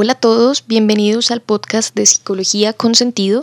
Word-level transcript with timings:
Hola 0.00 0.12
a 0.12 0.20
todos, 0.20 0.62
bienvenidos 0.68 1.32
al 1.32 1.40
podcast 1.40 1.92
de 1.92 2.06
Psicología 2.06 2.72
con 2.72 2.94
Sentido. 2.94 3.42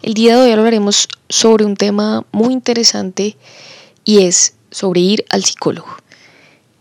El 0.00 0.14
día 0.14 0.36
de 0.36 0.42
hoy 0.42 0.52
hablaremos 0.52 1.08
sobre 1.28 1.64
un 1.64 1.74
tema 1.76 2.24
muy 2.30 2.52
interesante 2.52 3.36
y 4.04 4.22
es 4.22 4.54
sobre 4.70 5.00
ir 5.00 5.24
al 5.28 5.44
psicólogo. 5.44 5.88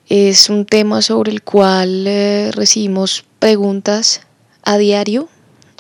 Es 0.08 0.52
un 0.52 0.68
tema 0.68 1.02
sobre 1.02 1.32
el 1.32 1.42
cual 1.42 2.06
eh, 2.06 2.52
recibimos 2.54 3.26
preguntas 3.40 4.22
a 4.62 4.78
diario, 4.78 5.29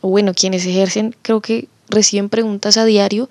o 0.01 0.09
bueno, 0.09 0.33
quienes 0.33 0.65
ejercen 0.65 1.15
creo 1.21 1.41
que 1.41 1.67
reciben 1.89 2.27
preguntas 2.27 2.77
a 2.77 2.85
diario, 2.85 3.29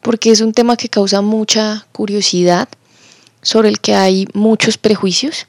porque 0.00 0.30
es 0.30 0.40
un 0.40 0.54
tema 0.54 0.78
que 0.78 0.88
causa 0.88 1.20
mucha 1.20 1.86
curiosidad, 1.92 2.66
sobre 3.42 3.68
el 3.68 3.78
que 3.78 3.94
hay 3.94 4.26
muchos 4.32 4.78
prejuicios 4.78 5.46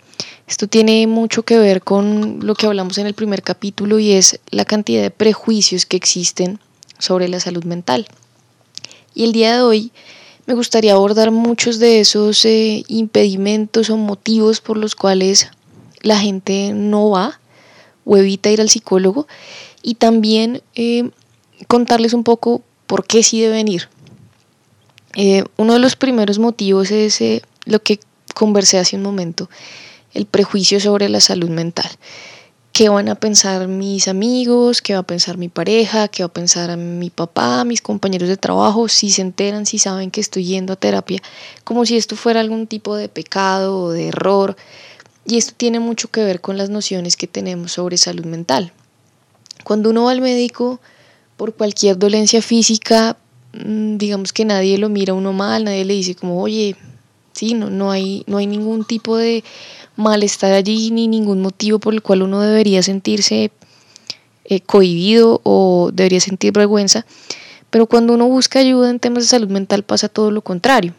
esto 0.48 0.68
tiene 0.68 1.08
mucho 1.08 1.44
que 1.44 1.58
ver 1.58 1.82
con 1.82 2.46
lo 2.46 2.56
que 2.56 2.66
hablamos 2.66 2.98
en 2.98 3.08
el 3.08 3.14
primer 3.14 3.44
capítulo 3.44 4.00
y 4.00 4.12
es 4.12 4.40
la 4.50 4.66
cantidad 4.66 5.02
de 5.02 5.12
prejuicios 5.12 5.86
que 5.86 5.98
existen 5.98 6.60
sobre 7.00 7.30
la 7.30 7.40
salud 7.40 7.64
mental. 7.64 8.08
Y 9.16 9.24
el 9.24 9.32
día 9.32 9.56
de 9.56 9.62
hoy 9.62 9.92
me 10.46 10.54
gustaría 10.54 10.94
abordar 10.94 11.32
muchos 11.32 11.80
de 11.80 12.02
esos 12.02 12.44
eh, 12.44 12.84
impedimentos 12.88 13.90
o 13.90 13.98
motivos 13.98 14.60
por 14.60 14.78
los 14.78 14.96
cuales 14.96 15.50
la 16.02 16.20
gente 16.20 16.74
no 16.74 17.12
va 17.12 17.40
o 18.04 18.18
evita 18.18 18.50
ir 18.50 18.60
al 18.60 18.70
psicólogo 18.70 19.28
y 19.82 19.96
también 19.96 20.62
eh, 20.76 21.10
contarles 21.68 22.14
un 22.14 22.26
poco 22.26 22.62
por 22.86 23.06
qué 23.06 23.24
sí 23.24 23.40
deben 23.40 23.70
ir. 23.70 23.88
Eh, 25.16 25.46
uno 25.56 25.74
de 25.74 25.80
los 25.80 25.96
primeros 25.96 26.40
motivos 26.40 26.92
es 26.92 27.22
lo 27.66 27.82
que 27.82 28.00
conversé 28.36 28.80
hace 28.80 28.98
un 28.98 29.04
momento 29.04 29.50
el 30.14 30.26
prejuicio 30.26 30.80
sobre 30.80 31.10
la 31.10 31.20
salud 31.20 31.50
mental. 31.50 31.90
¿Qué 32.74 32.90
van 32.90 33.08
a 33.08 33.14
pensar 33.14 33.68
mis 33.68 34.08
amigos? 34.08 34.82
¿Qué 34.82 34.94
va 34.94 35.02
a 35.02 35.04
pensar 35.04 35.38
mi 35.38 35.48
pareja? 35.48 36.08
¿Qué 36.08 36.24
va 36.24 36.28
a 36.28 36.34
pensar 36.34 36.76
mi 36.76 37.12
papá, 37.12 37.64
mis 37.66 37.84
compañeros 37.84 38.28
de 38.28 38.36
trabajo? 38.36 38.88
Si 38.90 39.12
se 39.12 39.22
enteran, 39.22 39.68
si 39.68 39.78
saben 39.78 40.10
que 40.10 40.20
estoy 40.20 40.46
yendo 40.46 40.74
a 40.74 40.76
terapia, 40.76 41.22
como 41.64 41.86
si 41.86 41.98
esto 41.98 42.16
fuera 42.16 42.40
algún 42.40 42.66
tipo 42.66 42.96
de 42.96 43.10
pecado 43.10 43.78
o 43.78 43.92
de 43.92 44.08
error. 44.08 44.56
Y 45.28 45.38
esto 45.38 45.54
tiene 45.56 45.80
mucho 45.80 46.08
que 46.10 46.24
ver 46.24 46.42
con 46.42 46.58
las 46.58 46.72
nociones 46.72 47.16
que 47.16 47.28
tenemos 47.28 47.74
sobre 47.74 47.98
salud 47.98 48.26
mental. 48.26 48.74
Cuando 49.64 49.92
uno 49.92 50.06
va 50.06 50.12
al 50.12 50.22
médico 50.22 50.80
por 51.38 51.54
cualquier 51.54 52.00
dolencia 52.00 52.42
física, 52.42 53.18
mm, 53.54 53.98
digamos 53.98 54.34
que 54.34 54.46
nadie 54.46 54.80
lo 54.80 54.90
mira 54.90 55.14
a 55.14 55.16
uno 55.16 55.32
mal, 55.32 55.66
nadie 55.66 55.86
le 55.86 55.94
dice 55.94 56.16
como, 56.16 56.42
oye, 56.42 56.76
sí, 57.34 57.54
no, 57.54 57.70
no, 57.70 57.92
hay, 57.92 58.24
no 58.26 58.38
hay 58.38 58.48
ningún 58.48 58.84
tipo 58.84 59.16
de 59.16 59.44
malestar 59.96 60.54
allí 60.54 60.92
ni 60.92 61.08
ningún 61.08 61.42
motivo 61.42 61.80
por 61.80 61.94
el 61.94 62.02
cual 62.02 62.24
uno 62.24 62.42
debería 62.42 62.82
sentirse 62.84 63.52
eh, 64.46 64.60
cohibido 64.62 65.42
o 65.44 65.92
debería 65.94 66.20
sentir 66.20 66.54
vergüenza. 66.54 67.06
Pero 67.70 67.88
cuando 67.88 68.14
uno 68.14 68.28
busca 68.28 68.60
ayuda 68.60 68.90
en 68.90 69.00
temas 69.00 69.24
de 69.24 69.30
salud 69.30 69.50
mental 69.50 69.84
pasa 69.84 70.10
todo 70.10 70.32
lo 70.32 70.42
contrario. 70.42 70.94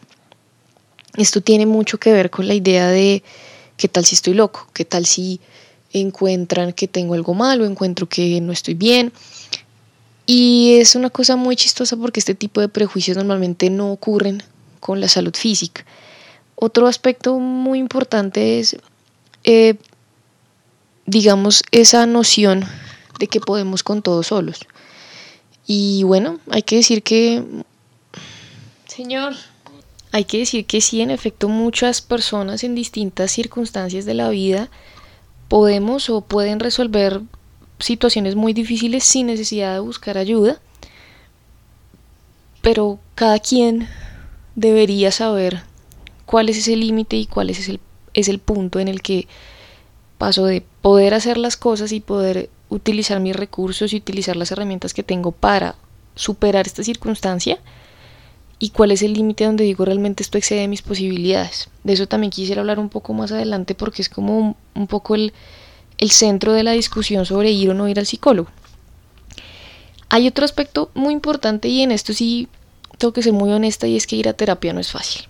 Esto 1.17 1.41
tiene 1.41 1.67
mucho 1.67 1.99
que 1.99 2.13
ver 2.13 2.31
con 2.31 2.49
la 2.49 2.55
idea 2.55 2.89
de 2.89 3.23
qué 3.77 3.89
tal 3.89 4.05
si 4.05 4.15
estoy 4.15 4.35
loco, 4.35 4.67
qué 4.73 4.85
tal 4.85 5.07
si 5.07 5.41
encuentran 5.93 6.73
que 6.73 6.89
tengo 6.89 7.15
algo 7.15 7.35
malo, 7.35 7.65
encuentro 7.65 8.09
que 8.09 8.41
no 8.41 8.53
estoy 8.53 8.75
bien. 8.75 9.13
Y 10.27 10.79
es 10.81 10.95
una 10.97 11.11
cosa 11.11 11.37
muy 11.37 11.55
chistosa 11.55 11.97
porque 11.97 12.19
este 12.19 12.35
tipo 12.35 12.61
de 12.61 12.69
prejuicios 12.69 13.17
normalmente 13.17 13.71
no 13.71 13.93
ocurren 13.93 14.43
con 14.81 15.01
la 15.01 15.09
salud 15.09 15.35
física. 15.35 15.85
Otro 16.57 16.87
aspecto 16.87 17.39
muy 17.39 17.79
importante 17.79 18.61
es, 18.61 18.77
eh, 19.45 19.75
digamos, 21.07 21.63
esa 21.71 22.07
noción 22.07 22.65
de 23.19 23.27
que 23.27 23.41
podemos 23.41 23.83
con 23.83 24.03
todos 24.03 24.29
solos. 24.29 24.61
Y 25.67 26.03
bueno, 26.05 26.39
hay 26.51 26.63
que 26.63 26.77
decir 26.77 27.03
que... 27.03 27.43
Señor. 28.87 29.35
Hay 30.13 30.27
que 30.27 30.39
decir 30.39 30.65
que 30.65 30.81
sí, 30.81 31.01
en 31.01 31.11
efecto, 31.11 31.49
muchas 31.49 32.01
personas 32.01 32.63
en 32.63 32.77
distintas 32.77 33.33
circunstancias 33.33 34.05
de 34.05 34.15
la 34.15 34.29
vida 34.29 34.69
podemos 35.49 36.09
o 36.09 36.21
pueden 36.21 36.61
resolver 36.61 37.21
situaciones 37.81 38.37
muy 38.37 38.53
difíciles 38.53 39.05
sin 39.05 39.27
necesidad 39.27 39.75
de 39.75 39.81
buscar 39.81 40.17
ayuda, 40.17 40.61
pero 42.63 43.01
cada 43.15 43.41
quien 43.41 43.89
debería 44.55 45.11
saber 45.11 45.63
cuál 46.27 46.49
es 46.49 46.59
ese 46.59 46.77
límite 46.77 47.17
y 47.17 47.27
cuál 47.27 47.51
es 47.51 47.69
el, 47.69 47.81
es 48.15 48.29
el 48.29 48.39
punto 48.39 48.81
en 48.81 48.89
el 48.89 49.03
que 49.03 49.27
paso 50.19 50.47
de 50.47 50.63
poder 50.83 51.15
hacer 51.15 51.39
las 51.39 51.57
cosas 51.57 51.93
y 51.93 52.01
poder 52.01 52.51
utilizar 52.69 53.21
mis 53.21 53.37
recursos 53.37 53.93
y 53.93 53.97
utilizar 53.97 54.37
las 54.37 54.51
herramientas 54.51 54.95
que 54.95 55.03
tengo 55.03 55.33
para 55.33 55.75
superar 56.15 56.67
esta 56.67 56.83
circunstancia 56.83 57.59
y 58.59 58.71
cuál 58.71 58.93
es 58.93 59.03
el 59.03 59.13
límite 59.13 59.45
donde 59.45 59.65
digo 59.65 59.85
realmente 59.85 60.23
esto 60.23 60.39
excede 60.39 60.69
mis 60.69 60.83
posibilidades. 60.83 61.69
De 61.83 61.93
eso 61.93 62.07
también 62.07 62.31
quisiera 62.31 62.61
hablar 62.61 62.79
un 62.79 62.89
poco 62.89 63.13
más 63.13 63.33
adelante 63.33 63.75
porque 63.75 64.03
es 64.03 64.09
como 64.09 64.57
un, 64.75 64.87
poco 64.87 65.15
el, 65.15 65.33
el 65.99 66.11
centro 66.11 66.53
de 66.53 66.63
la 66.63 66.73
discusión 66.73 67.27
sobre 67.27 67.51
ir 67.51 67.71
o 67.71 67.75
no 67.75 67.89
ir 67.89 67.99
al 67.99 68.07
psicólogo. 68.07 68.49
Hay 70.09 70.29
otro 70.29 70.45
aspecto 70.45 70.91
muy 70.95 71.13
importante 71.13 71.69
y 71.69 71.83
en 71.83 71.91
esto 71.91 72.13
sí 72.13 72.49
tengo 72.99 73.13
que 73.13 73.23
ser 73.23 73.33
muy 73.33 73.51
honesta 73.51 73.87
y 73.87 73.97
es 73.97 74.07
que 74.07 74.17
ir 74.17 74.29
a 74.29 74.33
terapia 74.33 74.73
no 74.73 74.81
es 74.81 74.91
fácil. 74.91 75.25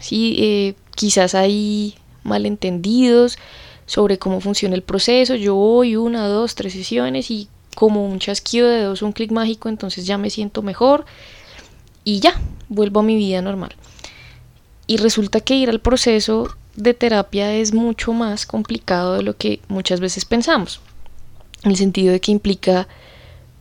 ¿Sí? 0.00 0.36
Eh, 0.38 0.74
quizás 0.94 1.34
hay 1.34 1.94
malentendidos 2.22 3.38
sobre 3.86 4.18
cómo 4.18 4.40
funciona 4.40 4.74
el 4.74 4.82
proceso. 4.82 5.34
Yo 5.34 5.54
voy 5.54 5.96
una, 5.96 6.26
dos, 6.26 6.54
tres 6.54 6.72
sesiones 6.72 7.30
y 7.30 7.48
como 7.74 8.06
un 8.06 8.18
chasquido 8.18 8.68
de 8.68 8.82
dos, 8.82 9.02
un 9.02 9.12
clic 9.12 9.32
mágico, 9.32 9.68
entonces 9.68 10.06
ya 10.06 10.16
me 10.16 10.30
siento 10.30 10.62
mejor 10.62 11.04
y 12.04 12.20
ya, 12.20 12.40
vuelvo 12.68 13.00
a 13.00 13.02
mi 13.02 13.16
vida 13.16 13.42
normal. 13.42 13.74
Y 14.86 14.98
resulta 14.98 15.40
que 15.40 15.54
ir 15.54 15.70
al 15.70 15.80
proceso 15.80 16.54
de 16.76 16.94
terapia 16.94 17.52
es 17.54 17.72
mucho 17.72 18.12
más 18.12 18.46
complicado 18.46 19.14
de 19.14 19.22
lo 19.22 19.36
que 19.36 19.60
muchas 19.68 20.00
veces 20.00 20.24
pensamos. 20.24 20.80
En 21.62 21.70
el 21.70 21.76
sentido 21.76 22.12
de 22.12 22.20
que 22.20 22.32
implica 22.32 22.86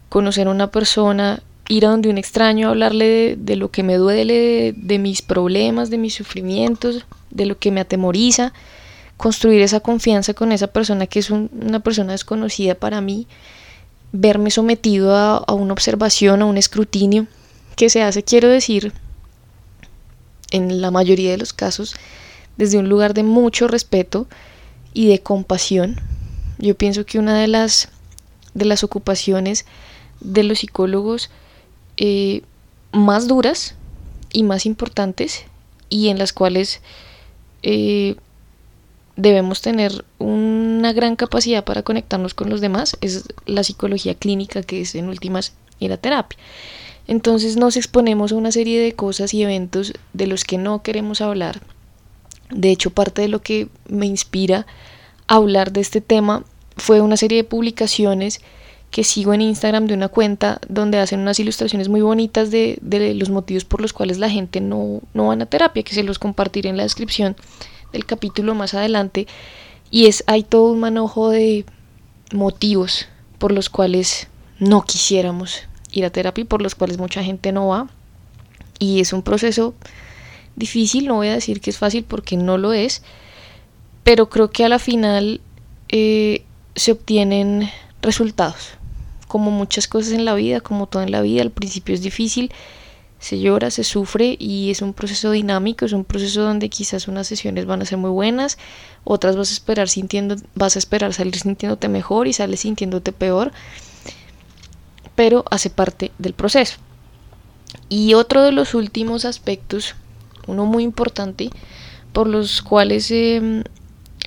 conocer 0.09 0.47
a 0.47 0.51
una 0.51 0.71
persona, 0.71 1.41
ir 1.73 1.85
a 1.85 1.89
donde 1.89 2.09
un 2.09 2.17
extraño, 2.17 2.69
hablarle 2.69 3.35
de, 3.37 3.55
lo 3.55 3.71
que 3.71 3.83
me 3.83 3.95
duele, 3.95 4.73
de, 4.77 4.99
mis 4.99 5.21
problemas, 5.21 5.89
de 5.89 5.97
mis 5.97 6.13
sufrimientos, 6.13 7.05
de 7.31 7.45
lo 7.45 7.57
que 7.57 7.71
me 7.71 7.81
atemoriza, 7.81 8.53
construir 9.17 9.61
esa 9.61 9.79
confianza 9.79 10.33
con 10.33 10.51
esa 10.51 10.67
persona 10.67 11.07
que 11.07 11.19
es 11.19 11.31
una 11.31 11.79
persona 11.79 12.11
desconocida 12.11 12.75
para 12.75 13.01
mí, 13.01 13.27
verme 14.11 14.51
sometido 14.51 15.15
a, 15.15 15.51
una 15.53 15.73
observación, 15.73 16.41
a 16.41 16.45
un 16.45 16.57
escrutinio 16.57 17.25
que 17.75 17.89
se 17.89 18.03
hace, 18.03 18.23
quiero 18.23 18.49
decir, 18.49 18.93
en 20.51 20.79
la 20.79 20.91
mayoría 20.91 21.31
de 21.31 21.37
los 21.37 21.53
casos, 21.53 21.95
desde 22.57 22.77
un 22.77 22.87
lugar 22.87 23.15
de 23.15 23.23
mucho 23.23 23.67
respeto 23.67 24.27
y 24.93 25.07
de 25.07 25.21
compasión. 25.21 25.99
Yo 26.59 26.75
pienso 26.75 27.03
que 27.05 27.17
una 27.17 27.39
de 27.39 27.47
las, 27.47 27.89
de 28.53 28.65
las 28.65 28.83
ocupaciones 28.83 29.65
de 30.19 30.43
los 30.43 30.59
psicólogos 30.59 31.31
eh, 32.05 32.41
más 32.91 33.29
duras 33.29 33.75
y 34.33 34.43
más 34.43 34.65
importantes 34.65 35.45
y 35.87 36.09
en 36.09 36.17
las 36.19 36.33
cuales 36.33 36.81
eh, 37.61 38.17
debemos 39.15 39.61
tener 39.61 40.03
una 40.19 40.91
gran 40.91 41.15
capacidad 41.15 41.63
para 41.63 41.83
conectarnos 41.83 42.33
con 42.33 42.49
los 42.49 42.59
demás 42.59 42.97
es 42.99 43.29
la 43.45 43.63
psicología 43.63 44.15
clínica 44.15 44.63
que 44.63 44.81
es 44.81 44.95
en 44.95 45.07
últimas 45.07 45.53
y 45.79 45.87
la 45.87 45.95
terapia. 45.95 46.37
Entonces 47.07 47.55
nos 47.55 47.77
exponemos 47.77 48.33
a 48.33 48.35
una 48.35 48.51
serie 48.51 48.81
de 48.81 48.91
cosas 48.91 49.33
y 49.33 49.41
eventos 49.41 49.93
de 50.11 50.27
los 50.27 50.43
que 50.43 50.57
no 50.57 50.83
queremos 50.83 51.21
hablar. 51.21 51.61
De 52.49 52.69
hecho, 52.69 52.89
parte 52.89 53.21
de 53.21 53.29
lo 53.29 53.41
que 53.41 53.69
me 53.87 54.07
inspira 54.07 54.67
a 55.27 55.35
hablar 55.35 55.71
de 55.71 55.79
este 55.79 56.01
tema 56.01 56.43
fue 56.75 56.99
una 56.99 57.15
serie 57.15 57.37
de 57.37 57.43
publicaciones 57.45 58.41
que 58.93 59.03
sigo 59.03 59.33
en 59.33 59.41
Instagram 59.41 59.87
de 59.87 59.95
una 59.95 60.07
cuenta 60.07 60.61
donde 60.69 60.99
hacen 60.99 61.19
unas 61.19 61.39
ilustraciones 61.39 61.89
muy 61.89 62.01
bonitas 62.01 62.51
de, 62.51 62.77
los 63.17 63.31
motivos 63.31 63.65
por 63.65 63.81
los 63.81 63.91
cuales 63.91 64.19
la 64.19 64.29
gente 64.29 64.61
no, 64.61 65.01
no 65.15 65.29
van 65.29 65.41
a 65.41 65.47
terapia, 65.47 65.81
que 65.81 65.95
se 65.95 66.03
los 66.03 66.19
compartiré 66.19 66.69
en 66.69 66.77
la 66.77 66.83
descripción 66.83 67.35
del 67.91 68.05
capítulo 68.05 68.53
más 68.53 68.75
adelante. 68.75 69.25
Y 69.89 70.05
es, 70.05 70.23
hay 70.27 70.43
todo 70.43 70.71
un 70.71 70.79
manojo 70.79 71.31
de 71.31 71.65
motivos 72.33 73.07
por 73.39 73.51
los 73.51 73.71
cuales 73.71 74.27
no 74.59 74.83
quisiéramos 74.83 75.61
ir 75.91 76.05
a 76.05 76.11
terapia 76.11 76.43
y 76.43 76.45
por 76.45 76.61
los 76.61 76.75
cuales 76.75 76.99
mucha 76.99 77.23
gente 77.23 77.51
no 77.51 77.69
va. 77.69 77.89
Y 78.77 78.99
es 78.99 79.11
un 79.11 79.23
proceso 79.23 79.73
difícil, 80.55 81.07
no 81.07 81.15
voy 81.15 81.29
a 81.29 81.33
decir 81.33 81.61
que 81.61 81.71
es 81.71 81.79
fácil 81.79 82.03
porque 82.03 82.37
no 82.37 82.59
lo 82.59 82.73
es, 82.73 83.01
pero 84.03 84.29
creo 84.29 84.51
que 84.51 84.63
a 84.63 84.69
la 84.69 84.77
final 84.77 85.41
eh, 85.89 86.43
se 86.75 86.91
obtienen 86.91 87.71
resultados 88.03 88.77
como 89.33 89.49
muchas 89.49 89.87
cosas 89.87 90.13
en 90.13 90.25
la 90.25 90.35
vida, 90.35 90.61
como 90.61 90.85
todo 90.85 91.01
en 91.01 91.09
la 91.09 91.23
vida, 91.23 91.41
al 91.41 91.49
principio 91.49 91.95
es 91.95 92.03
difícil, 92.03 92.51
se 93.17 93.39
llora, 93.39 93.71
se 93.71 93.83
sufre 93.83 94.37
y 94.37 94.69
es 94.69 94.83
un 94.83 94.93
proceso 94.93 95.31
dinámico, 95.31 95.85
es 95.85 95.91
un 95.91 96.05
proceso 96.05 96.43
donde 96.43 96.69
quizás 96.69 97.07
unas 97.07 97.25
sesiones 97.25 97.65
van 97.65 97.81
a 97.81 97.85
ser 97.85 97.97
muy 97.97 98.11
buenas, 98.11 98.59
otras 99.03 99.35
vas 99.35 99.49
a 99.49 99.53
esperar 99.53 99.89
sintiendo, 99.89 100.35
vas 100.53 100.75
a 100.75 100.79
esperar 100.79 101.15
salir 101.15 101.35
sintiéndote 101.35 101.87
mejor 101.89 102.27
y 102.27 102.33
sales 102.33 102.59
sintiéndote 102.59 103.11
peor, 103.11 103.51
pero 105.15 105.45
hace 105.49 105.71
parte 105.71 106.11
del 106.19 106.33
proceso. 106.33 106.75
Y 107.89 108.13
otro 108.13 108.43
de 108.43 108.51
los 108.51 108.75
últimos 108.75 109.25
aspectos, 109.25 109.95
uno 110.45 110.67
muy 110.67 110.83
importante, 110.83 111.49
por 112.11 112.27
los 112.27 112.61
cuales 112.61 113.09
em, 113.09 113.63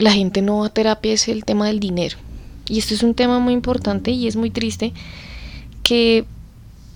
la 0.00 0.10
gente 0.10 0.42
no 0.42 0.58
va 0.58 0.66
a 0.66 0.70
terapia 0.70 1.12
es 1.12 1.28
el 1.28 1.44
tema 1.44 1.68
del 1.68 1.78
dinero. 1.78 2.18
Y 2.68 2.78
esto 2.78 2.94
es 2.94 3.02
un 3.02 3.14
tema 3.14 3.38
muy 3.38 3.54
importante 3.54 4.10
y 4.10 4.26
es 4.26 4.36
muy 4.36 4.50
triste 4.50 4.92
que 5.82 6.24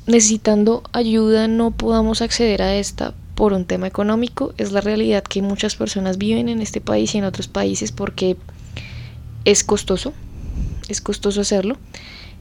necesitando 0.07 0.83
ayuda 0.93 1.49
no 1.49 1.71
podamos 1.71 2.23
acceder 2.23 2.63
a 2.63 2.75
esta 2.75 3.15
por 3.35 3.53
un 3.53 3.65
tema 3.65 3.87
económico. 3.87 4.53
Es 4.59 4.73
la 4.73 4.81
realidad 4.81 5.23
que 5.23 5.43
muchas 5.43 5.77
personas 5.77 6.19
viven 6.19 6.49
en 6.49 6.61
este 6.61 6.81
país 6.81 7.15
y 7.15 7.19
en 7.19 7.25
otros 7.25 7.49
países 7.49 7.93
porque 7.93 8.37
es 9.45 9.65
costoso, 9.65 10.13
es 10.89 11.01
costoso 11.01 11.41
hacerlo. 11.41 11.79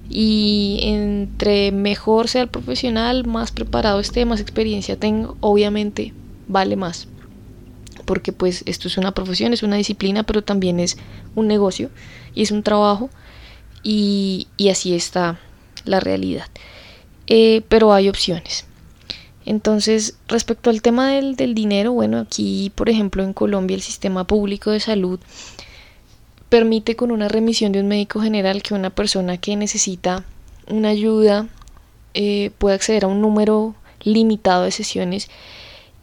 Y 0.09 0.79
entre 0.81 1.71
mejor 1.71 2.27
sea 2.27 2.41
el 2.41 2.47
profesional, 2.49 3.25
más 3.25 3.51
preparado 3.51 3.99
esté, 3.99 4.25
más 4.25 4.41
experiencia 4.41 4.97
tenga, 4.97 5.33
obviamente 5.39 6.13
vale 6.47 6.75
más. 6.75 7.07
Porque 8.05 8.33
pues 8.33 8.63
esto 8.65 8.87
es 8.87 8.97
una 8.97 9.13
profesión, 9.13 9.53
es 9.53 9.63
una 9.63 9.75
disciplina, 9.75 10.23
pero 10.23 10.43
también 10.43 10.79
es 10.79 10.97
un 11.35 11.47
negocio 11.47 11.89
y 12.33 12.43
es 12.43 12.51
un 12.51 12.63
trabajo. 12.63 13.09
Y, 13.83 14.47
así 14.69 14.95
está 14.95 15.39
la 15.85 15.99
realidad. 15.99 16.47
Eh, 17.27 17.61
pero 17.69 17.93
hay 17.93 18.09
opciones. 18.09 18.65
Entonces, 19.45 20.17
respecto 20.27 20.69
al 20.69 20.81
tema 20.81 21.09
del, 21.09 21.35
del 21.35 21.55
dinero, 21.55 21.93
bueno, 21.93 22.19
aquí, 22.19 22.71
por 22.75 22.89
ejemplo, 22.89 23.23
en 23.23 23.33
Colombia 23.33 23.75
el 23.75 23.81
sistema 23.81 24.27
público 24.27 24.71
de 24.71 24.79
salud 24.79 25.19
permite 26.49 26.95
con 26.95 27.11
una 27.11 27.27
remisión 27.27 27.71
de 27.71 27.79
un 27.79 27.87
médico 27.87 28.21
general 28.21 28.61
que 28.63 28.73
una 28.73 28.89
persona 28.89 29.37
que 29.37 29.55
necesita 29.55 30.25
una 30.67 30.89
ayuda 30.89 31.47
eh, 32.13 32.51
pueda 32.57 32.75
acceder 32.75 33.05
a 33.05 33.07
un 33.07 33.21
número 33.21 33.75
limitado 34.01 34.63
de 34.63 34.71
sesiones 34.71 35.29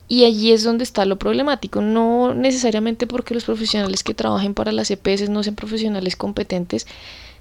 y 0.09 0.25
allí 0.25 0.53
es 0.53 0.63
donde 0.63 0.85
está 0.85 1.05
lo 1.05 1.19
problemático, 1.19 1.81
no 1.81 2.33
necesariamente 2.35 3.07
porque 3.07 3.35
los 3.35 3.45
profesionales 3.45 4.05
que 4.05 4.15
trabajen 4.15 4.55
para 4.55 4.73
las 4.73 4.91
EPS 4.91 5.29
no 5.29 5.43
sean 5.43 5.57
profesionales 5.57 6.17
competentes, 6.17 6.87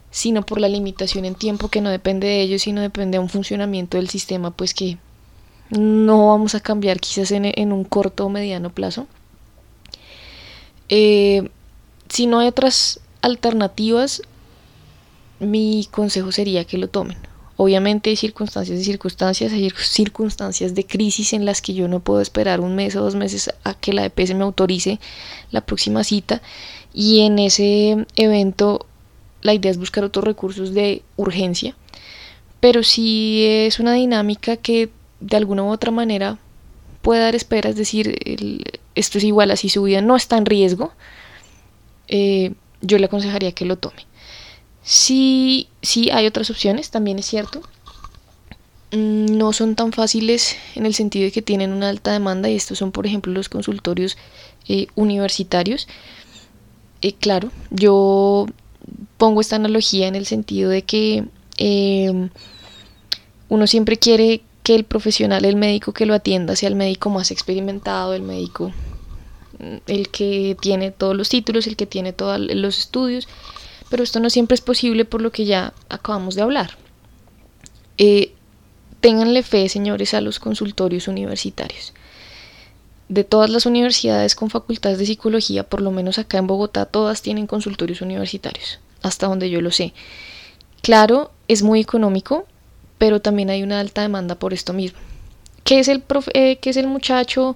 sino 0.10 0.46
por 0.46 0.60
la 0.60 0.70
limitación 0.70 1.26
en 1.26 1.36
tiempo 1.36 1.70
que 1.70 1.82
no 1.82 1.90
depende 1.90 2.28
de 2.28 2.42
ellos, 2.42 2.64
sino 2.64 2.82
depende 2.82 3.18
de 3.18 3.24
un 3.24 3.30
funcionamiento 3.30 3.98
del 3.98 4.10
sistema, 4.10 4.52
pues 4.52 4.74
que 4.74 4.98
no 5.70 6.30
vamos 6.30 6.56
a 6.56 6.60
cambiar 6.60 7.00
quizás 7.00 7.32
en, 7.32 7.74
un 7.74 7.84
corto 7.84 8.26
o 8.26 8.30
mediano 8.30 8.72
plazo. 8.72 9.08
Eh, 10.90 11.50
si 12.10 12.28
no 12.28 12.40
hay 12.40 12.48
otras 12.48 13.00
alternativas, 13.22 14.22
mi 15.40 15.88
consejo 15.92 16.32
sería 16.32 16.66
que 16.66 16.78
lo 16.78 16.88
tomen. 16.88 17.18
Obviamente 17.58 18.10
hay 18.10 18.18
circunstancias 18.18 18.80
y 18.80 18.84
circunstancias, 18.84 19.54
hay 19.54 19.70
circunstancias 19.70 20.76
de 20.76 20.86
crisis 20.86 21.32
en 21.32 21.46
las 21.46 21.62
que 21.62 21.74
yo 21.74 21.88
no 21.88 22.02
puedo 22.02 22.20
esperar 22.20 22.60
un 22.60 22.76
mes 22.76 22.96
o 22.96 23.02
dos 23.02 23.16
meses 23.16 23.50
a 23.64 23.74
que 23.74 23.94
la 23.94 24.06
EPS 24.06 24.34
me 24.34 24.44
autorice 24.44 25.00
la 25.52 25.62
próxima 25.62 26.04
cita 26.04 26.42
y 26.94 27.22
en 27.22 27.40
ese 27.40 28.06
evento 28.18 28.86
la 29.42 29.54
idea 29.54 29.72
es 29.72 29.78
buscar 29.78 30.04
otros 30.04 30.26
recursos 30.26 30.74
de 30.74 31.04
urgencia, 31.16 31.76
pero 32.60 32.84
si 32.84 33.46
es 33.46 33.80
una 33.80 33.94
dinámica 33.94 34.58
que 34.58 34.90
de 35.22 35.38
alguna 35.38 35.64
u 35.64 35.72
otra 35.72 35.92
manera 35.92 36.38
puede 37.02 37.22
dar 37.22 37.36
espera, 37.36 37.70
es 37.70 37.76
decir, 37.78 38.18
esto 38.96 39.18
es 39.18 39.24
igual 39.24 39.52
así 39.52 39.70
su 39.70 39.84
vida 39.84 40.02
no 40.02 40.16
está 40.16 40.38
en 40.38 40.46
riesgo, 40.46 40.92
eh, 42.08 42.54
yo 42.82 42.98
le 42.98 43.06
aconsejaría 43.06 43.52
que 43.54 43.66
lo 43.66 43.78
tome. 43.78 44.06
Si, 44.86 45.68
si 45.82 46.12
hay 46.12 46.28
otras 46.28 46.52
opciones, 46.52 46.92
también 46.92 47.18
es 47.18 47.26
cierto. 47.26 47.62
Mm, 48.92 49.38
no 49.38 49.52
son 49.52 49.76
tan 49.76 49.92
fáciles 49.92 50.56
en 50.76 50.86
el 50.86 50.94
sentido 50.94 51.26
de 51.26 51.32
que 51.32 51.42
tienen 51.42 51.74
una 51.74 51.90
alta 51.90 52.12
demanda 52.12 52.50
y 52.50 52.56
estos 52.56 52.78
son, 52.78 52.92
por 52.92 53.08
ejemplo, 53.08 53.34
los 53.34 53.50
consultorios 53.50 54.16
eh, 54.68 54.88
universitarios. 54.96 55.88
Eh, 57.02 57.14
claro, 57.14 57.52
yo 57.72 58.46
pongo 59.18 59.42
esta 59.42 59.56
analogía 59.56 60.08
en 60.08 60.16
el 60.16 60.28
sentido 60.28 60.70
de 60.70 60.84
que 60.84 61.26
em, 61.58 62.30
uno 63.50 63.66
siempre 63.68 63.98
quiere 63.98 64.42
que 64.62 64.76
el 64.76 64.84
profesional, 64.84 65.46
el 65.46 65.56
médico 65.56 65.94
que 65.94 66.06
lo 66.06 66.14
atienda, 66.14 66.56
sea 66.56 66.70
el 66.70 66.76
médico 66.76 67.10
más 67.10 67.32
experimentado, 67.32 68.14
el 68.14 68.22
médico, 68.22 68.72
mm, 69.60 69.78
el 69.88 70.10
que 70.10 70.56
tiene 70.62 70.92
todos 70.92 71.16
los 71.16 71.30
títulos, 71.30 71.66
el 71.66 71.76
que 71.76 71.88
tiene 71.88 72.14
todos 72.14 72.40
los 72.40 72.78
estudios, 72.80 73.28
pero 73.90 74.04
esto 74.04 74.20
no 74.20 74.30
siempre 74.30 74.56
es 74.56 74.62
posible 74.62 75.06
por 75.06 75.22
lo 75.22 75.32
que 75.32 75.46
ya 75.46 75.74
acabamos 75.90 76.36
de 76.36 76.42
hablar. 76.42 76.78
Eh, 77.98 78.34
ténganle 79.02 79.44
fe, 79.44 79.70
señores, 79.70 80.14
a 80.14 80.22
los 80.22 80.40
consultorios 80.40 81.08
universitarios 81.08 81.94
de 83.08 83.24
todas 83.24 83.50
las 83.50 83.66
universidades 83.66 84.36
con 84.36 84.50
facultades 84.50 84.98
de 84.98 85.06
psicología, 85.06 85.64
por 85.64 85.82
lo 85.82 85.92
menos 85.92 86.18
acá 86.18 86.38
en 86.38 86.48
Bogotá, 86.48 86.86
todas 86.86 87.22
tienen 87.22 87.48
consultorios 87.48 88.02
universitarios 88.02 88.80
hasta 89.04 89.28
donde 89.28 89.50
yo 89.50 89.62
lo 89.62 89.72
sé. 89.72 89.94
Claro, 90.82 91.32
es 91.48 91.62
muy 91.62 91.80
económico, 91.80 92.48
pero 92.98 93.22
también 93.22 93.50
hay 93.50 93.62
una 93.62 93.80
alta 93.80 94.02
demanda 94.02 94.36
por 94.36 94.54
esto 94.54 94.74
mismo. 94.74 94.98
¿Qué 95.64 95.80
es 95.80 95.88
el, 95.88 96.04
eh, 96.34 96.60
es 96.62 96.78
el 96.78 96.88
muchacho 96.88 97.56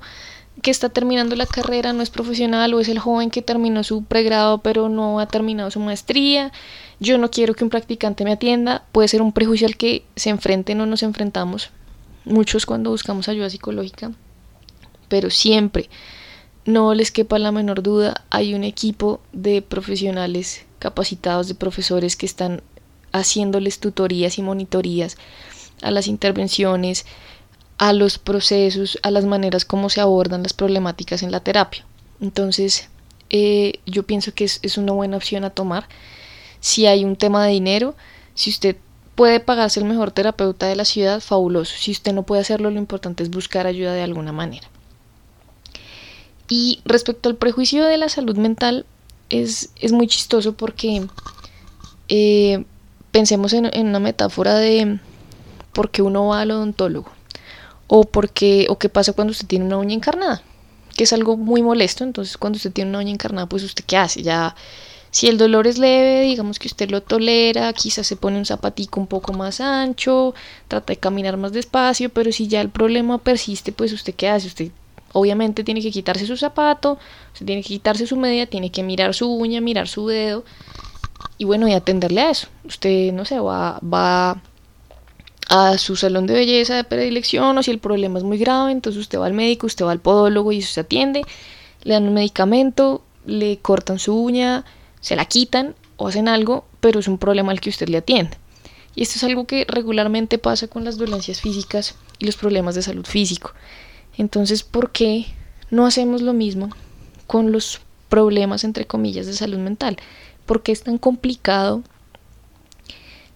que 0.62 0.72
está 0.72 0.90
terminando 0.90 1.36
la 1.36 1.46
carrera, 1.46 1.94
no 1.94 2.02
es 2.02 2.10
profesional, 2.10 2.74
o 2.74 2.80
es 2.80 2.90
el 2.90 3.00
joven 3.00 3.30
que 3.30 3.42
terminó 3.42 3.84
su 3.84 4.04
pregrado 4.04 4.60
pero 4.60 4.90
no 4.90 5.20
ha 5.20 5.28
terminado 5.28 5.72
su 5.72 5.80
maestría? 5.80 6.52
Yo 7.00 7.18
no 7.18 7.32
quiero 7.32 7.54
que 7.54 7.64
un 7.64 7.70
practicante 7.70 8.24
me 8.24 8.34
atienda, 8.34 8.86
puede 8.92 9.08
ser 9.08 9.22
un 9.22 9.32
prejuicio 9.32 9.68
al 9.68 9.78
que 9.78 10.04
se 10.16 10.30
enfrenten 10.30 10.82
o 10.82 10.86
nos 10.86 11.04
enfrentamos 11.04 11.70
muchos 12.26 12.66
cuando 12.66 12.90
buscamos 12.92 13.30
ayuda 13.30 13.50
psicológica, 13.50 14.12
pero 15.08 15.30
siempre, 15.30 15.90
no 16.66 16.94
les 16.94 17.12
quepa 17.12 17.40
la 17.40 17.52
menor 17.52 17.82
duda, 17.82 18.24
hay 18.30 18.54
un 18.54 18.64
equipo 18.64 19.22
de 19.34 19.62
profesionales 19.62 20.66
capacitados 20.78 21.48
de 21.48 21.56
profesores 21.56 22.16
que 22.16 22.26
están 22.26 22.62
haciéndoles 23.12 23.80
tutorías 23.80 24.38
y 24.38 24.44
monitorías 24.44 25.18
a 25.82 25.92
las 25.92 26.08
intervenciones, 26.08 27.06
a 27.80 27.94
los 27.94 28.20
procesos, 28.20 29.00
a 29.04 29.10
las 29.10 29.26
maneras 29.26 29.64
como 29.66 29.90
se 29.90 30.02
abordan 30.02 30.44
las 30.44 30.54
problemáticas 30.54 31.24
en 31.24 31.32
la 31.32 31.40
terapia. 31.40 31.86
Entonces, 32.22 32.90
eh, 33.30 33.80
yo 33.86 34.04
pienso 34.04 34.34
que 34.34 34.44
es, 34.44 34.60
es 34.62 34.78
una 34.78 34.92
buena 34.92 35.16
opción 35.16 35.46
a 35.46 35.50
tomar. 35.50 35.88
Si 36.60 36.86
hay 36.86 37.06
un 37.06 37.16
tema 37.16 37.46
de 37.46 37.54
dinero, 37.54 37.96
si 38.36 38.50
usted 38.50 38.76
puede 39.16 39.40
pagarse 39.40 39.80
el 39.80 39.86
mejor 39.86 40.12
terapeuta 40.12 40.68
de 40.68 40.76
la 40.76 40.84
ciudad, 40.84 41.22
fabuloso. 41.22 41.74
Si 41.78 41.92
usted 41.92 42.14
no 42.14 42.24
puede 42.24 42.42
hacerlo, 42.42 42.70
lo 42.70 42.78
importante 42.78 43.24
es 43.24 43.30
buscar 43.30 43.66
ayuda 43.66 43.94
de 43.94 44.04
alguna 44.04 44.34
manera. 44.34 44.68
Y 46.50 46.82
respecto 46.84 47.30
al 47.30 47.38
prejuicio 47.38 47.86
de 47.86 47.98
la 47.98 48.10
salud 48.10 48.36
mental, 48.36 48.86
es, 49.30 49.72
muy 49.92 50.08
chistoso 50.08 50.54
porque 50.54 51.08
eh, 52.10 52.66
pensemos 53.12 53.54
en, 53.54 53.72
una 53.88 54.00
metáfora 54.00 54.56
de 54.56 55.00
por 55.72 55.92
qué 55.92 56.02
uno 56.02 56.28
va 56.28 56.42
al 56.42 56.52
odontólogo 56.52 57.19
o, 57.90 58.06
porque, 58.06 58.68
o 58.70 58.78
qué 58.78 58.88
pasa 58.88 59.12
cuando 59.12 59.32
usted 59.32 59.48
tiene 59.48 59.66
una 59.66 59.78
uña 59.78 59.96
encarnada, 59.96 60.42
que 60.96 61.04
es 61.04 61.12
algo 61.12 61.36
muy 61.36 61.62
molesto. 61.62 62.06
Entonces, 62.06 62.38
cuando 62.38 62.56
usted 62.58 62.72
tiene 62.72 62.92
una 62.92 63.00
uña 63.00 63.12
encarnada, 63.12 63.50
pues 63.50 63.64
usted 63.64 63.84
qué 63.86 63.98
hace? 63.98 64.24
Ya, 64.24 64.56
si 65.12 65.28
el 65.28 65.38
dolor 65.38 65.68
es 65.68 65.78
leve, 65.78 66.22
digamos 66.22 66.60
que 66.60 66.68
usted 66.68 66.90
lo 66.92 67.02
tolera, 67.02 67.74
quizás 67.74 68.08
se 68.08 68.16
pone 68.16 68.38
un 68.38 68.46
zapatico 68.46 69.02
un 69.02 69.08
poco 69.08 69.34
más 69.34 69.60
ancho, 69.60 70.36
trata 70.68 70.94
de 70.94 70.98
caminar 70.98 71.36
más 71.36 71.52
despacio, 71.52 72.10
pero 72.10 72.32
si 72.32 72.48
ya 72.48 72.62
el 72.62 72.70
problema 72.70 73.18
persiste, 73.18 73.72
pues 73.72 73.92
usted 73.92 74.14
qué 74.16 74.30
hace? 74.30 74.48
Usted 74.48 74.72
Obviamente 75.14 75.64
tiene 75.64 75.82
que 75.82 75.92
quitarse 75.92 76.26
su 76.28 76.38
zapato, 76.38 77.00
se 77.34 77.46
tiene 77.46 77.64
que 77.64 77.70
quitarse 77.70 78.06
su 78.06 78.16
media, 78.16 78.46
tiene 78.46 78.72
que 78.72 78.84
mirar 78.84 79.14
su 79.16 79.28
uña, 79.32 79.60
mirar 79.60 79.88
su 79.88 80.08
dedo 80.08 80.44
y 81.38 81.46
bueno, 81.46 81.68
y 81.68 81.74
atenderle 81.74 82.22
a 82.22 82.30
eso. 82.30 82.48
Usted, 82.64 83.12
no 83.12 83.26
sé, 83.26 83.40
va, 83.40 83.80
va 83.82 84.42
a 85.50 85.80
su 85.80 85.96
salón 85.96 86.28
de 86.28 86.36
belleza 86.36 86.76
de 86.76 86.84
predilección 86.84 87.58
o 87.58 87.64
si 87.64 87.72
el 87.72 87.80
problema 87.80 88.20
es 88.20 88.24
muy 88.24 88.38
grave, 88.38 88.72
entonces 88.72 89.02
usted 89.02 89.20
va 89.20 89.26
al 89.26 89.34
médico, 89.34 89.66
usted 89.66 89.84
va 89.84 89.92
al 89.92 90.00
podólogo 90.00 90.52
y 90.52 90.62
se 90.62 90.80
atiende, 90.80 91.24
le 91.84 91.94
dan 91.96 92.08
un 92.08 92.14
medicamento, 92.14 93.02
le 93.26 93.58
cortan 93.58 93.98
su 93.98 94.16
uña, 94.16 94.64
se 95.02 95.16
la 95.16 95.26
quitan 95.26 95.76
o 95.98 96.08
hacen 96.08 96.28
algo, 96.28 96.66
pero 96.80 97.00
es 97.00 97.08
un 97.08 97.18
problema 97.18 97.52
al 97.52 97.62
que 97.62 97.70
usted 97.70 97.90
le 97.90 97.98
atiende. 97.98 98.38
Y 98.96 99.02
esto 99.02 99.16
es 99.18 99.24
algo 99.24 99.46
que 99.46 99.66
regularmente 99.68 100.38
pasa 100.38 100.68
con 100.68 100.84
las 100.84 100.98
dolencias 100.98 101.42
físicas 101.42 101.96
y 102.20 102.26
los 102.26 102.36
problemas 102.36 102.76
de 102.76 102.84
salud 102.84 103.06
físico. 103.06 103.54
Entonces, 104.18 104.64
¿por 104.64 104.92
qué 104.92 105.26
no 105.72 105.86
hacemos 105.88 106.22
lo 106.22 106.34
mismo 106.34 106.70
con 107.26 107.52
los 107.52 107.82
problemas, 108.08 108.64
entre 108.64 108.86
comillas, 108.86 109.26
de 109.26 109.34
salud 109.34 109.58
mental? 109.58 109.98
¿Por 110.46 110.62
qué 110.62 110.72
es 110.72 110.84
tan 110.84 110.98
complicado 110.98 111.82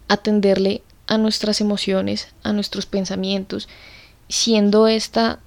atenderle 0.08 0.84
a 1.07 1.17
nuestras 1.17 1.62
emociones, 1.62 2.29
a 2.43 2.53
nuestros 2.53 2.86
pensamientos 2.86 3.67
siendo 4.29 4.88
esta 4.88 5.39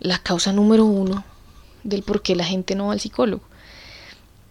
la 0.00 0.18
causa 0.18 0.52
número 0.52 0.84
uno 0.84 1.24
del 1.82 2.02
por 2.02 2.22
qué 2.22 2.36
la 2.36 2.44
gente 2.44 2.74
no 2.74 2.88
va 2.88 2.92
al 2.92 3.00
psicólogo. 3.00 3.42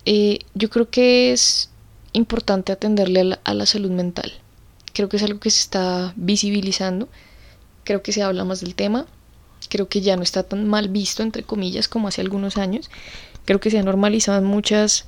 Eh, 0.05 0.39
yo 0.53 0.69
creo 0.69 0.89
que 0.89 1.31
es 1.31 1.69
importante 2.13 2.71
atenderle 2.71 3.37
a 3.43 3.53
la, 3.53 3.65
salud 3.65 3.91
mental. 3.91 4.33
Creo 4.93 5.09
que 5.09 5.17
es 5.17 5.23
algo 5.23 5.39
que 5.39 5.51
se 5.51 5.61
está 5.61 6.13
visibilizando. 6.15 7.07
Creo 7.83 8.01
que 8.01 8.11
se 8.11 8.23
habla 8.23 8.45
más 8.45 8.61
del 8.61 8.75
tema. 8.75 9.05
Creo 9.69 9.89
que 9.89 10.01
ya 10.01 10.15
no 10.15 10.23
está 10.23 10.43
tan 10.43 10.67
mal 10.67 10.89
visto, 10.89 11.21
entre 11.21 11.43
comillas, 11.43 11.87
como 11.87 12.07
hace 12.07 12.21
algunos 12.21 12.57
años. 12.57 12.89
Creo 13.45 13.59
que 13.59 13.69
se 13.69 13.77
ha 13.77 13.83
normalizado 13.83 14.41
muchas 14.41 15.05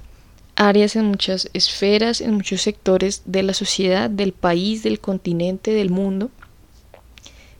áreas, 0.55 0.95
en 0.95 1.05
muchas 1.05 1.49
esferas, 1.53 2.21
en 2.21 2.33
muchos 2.33 2.61
sectores 2.61 3.23
de 3.25 3.43
la 3.43 3.53
sociedad, 3.53 4.09
del 4.09 4.33
país, 4.33 4.83
del 4.83 4.99
continente, 4.99 5.71
del 5.71 5.89
mundo, 5.89 6.29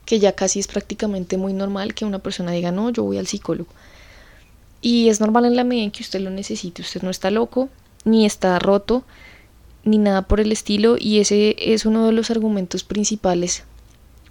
que 0.05 0.19
ya 0.19 0.33
casi 0.33 0.59
es 0.59 0.67
prácticamente 0.67 1.37
muy 1.37 1.53
normal 1.53 1.93
que 1.93 2.05
una 2.05 2.19
persona 2.19 2.51
diga, 2.51 2.71
no, 2.71 2.89
yo 2.89 3.03
voy 3.03 3.17
al 3.17 3.27
psicólogo. 3.27 3.71
Y 4.81 5.09
es 5.09 5.19
normal 5.19 5.45
en 5.45 5.55
la 5.55 5.63
medida 5.63 5.83
en 5.85 5.91
que 5.91 6.03
usted 6.03 6.19
lo 6.21 6.29
necesite, 6.29 6.81
usted 6.81 7.01
no 7.01 7.09
está 7.09 7.31
loco, 7.31 7.69
ni 8.03 8.25
está 8.25 8.57
roto, 8.59 9.03
ni 9.83 9.97
nada 9.97 10.23
por 10.23 10.39
el 10.39 10.51
estilo, 10.51 10.95
y 10.99 11.19
ese 11.19 11.55
es 11.57 11.85
uno 11.85 12.05
de 12.05 12.11
los 12.11 12.31
argumentos 12.31 12.83
principales 12.83 13.63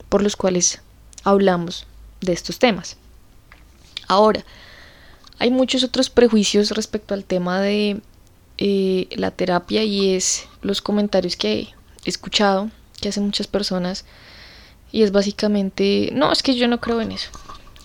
por 0.09 0.23
los 0.23 0.37
cuales 0.37 0.83
hablamos 1.25 1.87
de 2.21 2.33
estos 2.33 2.59
temas. 2.59 2.97
Ahora, 4.09 4.45
hay 5.38 5.50
muchos 5.50 5.85
otros 5.85 6.11
prejuicios 6.11 6.73
respecto 6.73 7.14
al 7.14 7.25
tema 7.25 7.61
de 7.61 8.00
eh, 8.61 9.09
la 9.12 9.31
terapia 9.31 9.83
y 9.83 10.14
es 10.14 10.47
los 10.61 10.83
comentarios 10.83 11.35
que 11.35 11.61
he 11.61 11.75
escuchado 12.05 12.71
que 13.00 13.09
hacen 13.09 13.25
muchas 13.25 13.47
personas 13.47 14.05
y 14.93 15.02
es 15.02 15.12
básicamente, 15.12 16.11
no, 16.12 16.31
es 16.31 16.43
que 16.43 16.55
yo 16.55 16.69
no 16.69 16.79
creo 16.79 17.00
en 17.00 17.12
eso, 17.12 17.31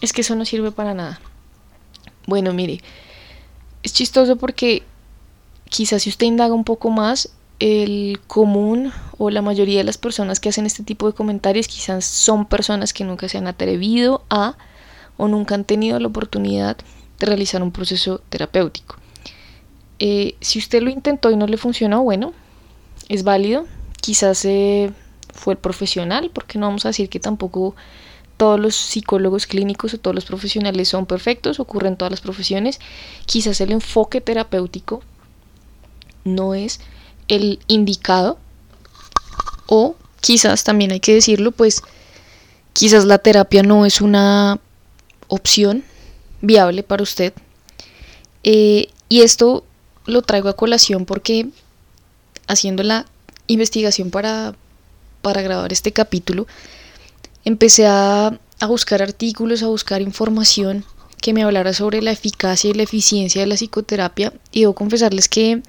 es 0.02 0.12
que 0.12 0.22
eso 0.22 0.36
no 0.36 0.44
sirve 0.44 0.72
para 0.72 0.94
nada. 0.94 1.22
Bueno, 2.28 2.54
mire, 2.54 2.82
es 3.84 3.94
chistoso 3.94 4.36
porque 4.36 4.84
quizás 5.70 6.04
si 6.04 6.10
usted 6.10 6.28
indaga 6.28 6.54
un 6.54 6.66
poco 6.66 6.90
más, 6.90 7.30
el 7.60 8.20
común 8.28 8.92
o 9.18 9.30
la 9.30 9.42
mayoría 9.42 9.78
de 9.78 9.86
las 9.86 9.98
personas 9.98 10.42
que 10.42 10.50
hacen 10.50 10.66
este 10.66 10.84
tipo 10.84 11.08
de 11.08 11.14
comentarios 11.14 11.70
quizás 11.70 12.04
son 12.04 12.48
personas 12.48 12.92
que 12.92 13.06
nunca 13.06 13.30
se 13.30 13.38
han 13.38 13.48
atrevido 13.48 14.26
a 14.30 14.58
o 15.16 15.30
nunca 15.30 15.56
han 15.56 15.64
tenido 15.64 15.98
la 16.02 16.08
oportunidad 16.08 16.76
de 17.18 17.26
realizar 17.26 17.64
un 17.64 17.72
proceso 17.72 18.22
terapéutico. 18.28 18.98
Eh, 20.00 20.36
si 20.42 20.60
usted 20.60 20.82
lo 20.82 20.90
intentó 20.90 21.32
y 21.32 21.36
no 21.36 21.48
le 21.48 21.58
funcionó, 21.58 22.04
bueno, 22.04 22.34
es 23.10 23.24
válido. 23.24 23.66
Quizás 24.02 24.44
eh, 24.46 24.92
fue 25.34 25.54
el 25.54 25.60
profesional, 25.60 26.32
porque 26.34 26.60
no 26.60 26.68
vamos 26.68 26.86
a 26.86 26.90
decir 26.90 27.10
que 27.10 27.20
tampoco 27.20 27.76
todos 28.38 28.60
los 28.60 28.76
psicólogos 28.76 29.48
clínicos 29.48 29.94
o 29.94 29.98
todos 29.98 30.14
los 30.14 30.26
profesionales 30.26 30.90
son 30.90 31.06
perfectos, 31.06 31.60
ocurre 31.60 31.88
en 31.88 31.98
todas 31.98 32.12
las 32.12 32.22
profesiones. 32.22 32.80
Quizás 33.26 33.62
el 33.62 33.72
enfoque 33.72 34.22
terapéutico 34.22 35.02
no 36.24 36.54
es 36.54 36.82
el 37.28 37.60
indicado 37.68 38.38
o 39.68 39.96
quizás 40.22 40.64
también 40.64 40.92
hay 40.92 41.00
que 41.00 41.14
decirlo, 41.14 41.52
pues 41.52 41.82
quizás 42.74 43.06
la 43.06 43.20
terapia 43.20 43.64
no 43.64 43.86
es 43.86 44.02
una 44.02 44.60
opción 45.28 45.84
viable 46.42 46.84
para 46.84 47.04
usted. 47.04 47.34
Eh, 48.44 48.90
y 49.08 49.22
esto 49.22 49.64
lo 50.06 50.22
traigo 50.22 50.50
a 50.50 50.56
colación 50.56 51.06
porque 51.06 51.48
haciendo 52.48 52.84
la 52.84 53.06
investigación 53.48 54.12
para, 54.12 54.56
para 55.22 55.42
grabar 55.42 55.72
este 55.74 55.92
capítulo, 55.92 56.48
empecé 57.44 57.88
a, 57.88 58.40
a 58.60 58.66
buscar 58.68 59.02
artículos, 59.02 59.64
a 59.64 59.68
buscar 59.68 60.02
información 60.02 60.86
que 61.22 61.34
me 61.34 61.44
hablara 61.44 61.74
sobre 61.74 62.02
la 62.02 62.12
eficacia 62.12 62.70
y 62.70 62.74
la 62.74 62.84
eficiencia 62.84 63.42
de 63.42 63.48
la 63.48 63.56
psicoterapia 63.56 64.34
y 64.52 64.62
debo 64.62 64.74
confesarles 64.74 65.28
que 65.28 65.64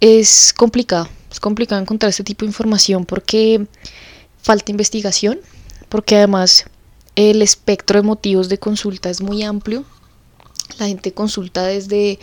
es 0.00 0.52
complicado, 0.54 1.08
es 1.30 1.40
complicado 1.40 1.80
encontrar 1.80 2.10
este 2.10 2.24
tipo 2.24 2.44
de 2.44 2.50
información 2.50 3.04
porque 3.04 3.66
falta 4.42 4.70
investigación, 4.70 5.40
porque 5.88 6.16
además 6.16 6.66
el 7.16 7.42
espectro 7.42 8.00
de 8.00 8.06
motivos 8.06 8.48
de 8.48 8.58
consulta 8.58 9.08
es 9.10 9.20
muy 9.20 9.42
amplio. 9.42 9.84
La 10.78 10.86
gente 10.86 11.12
consulta 11.12 11.64
desde 11.64 12.18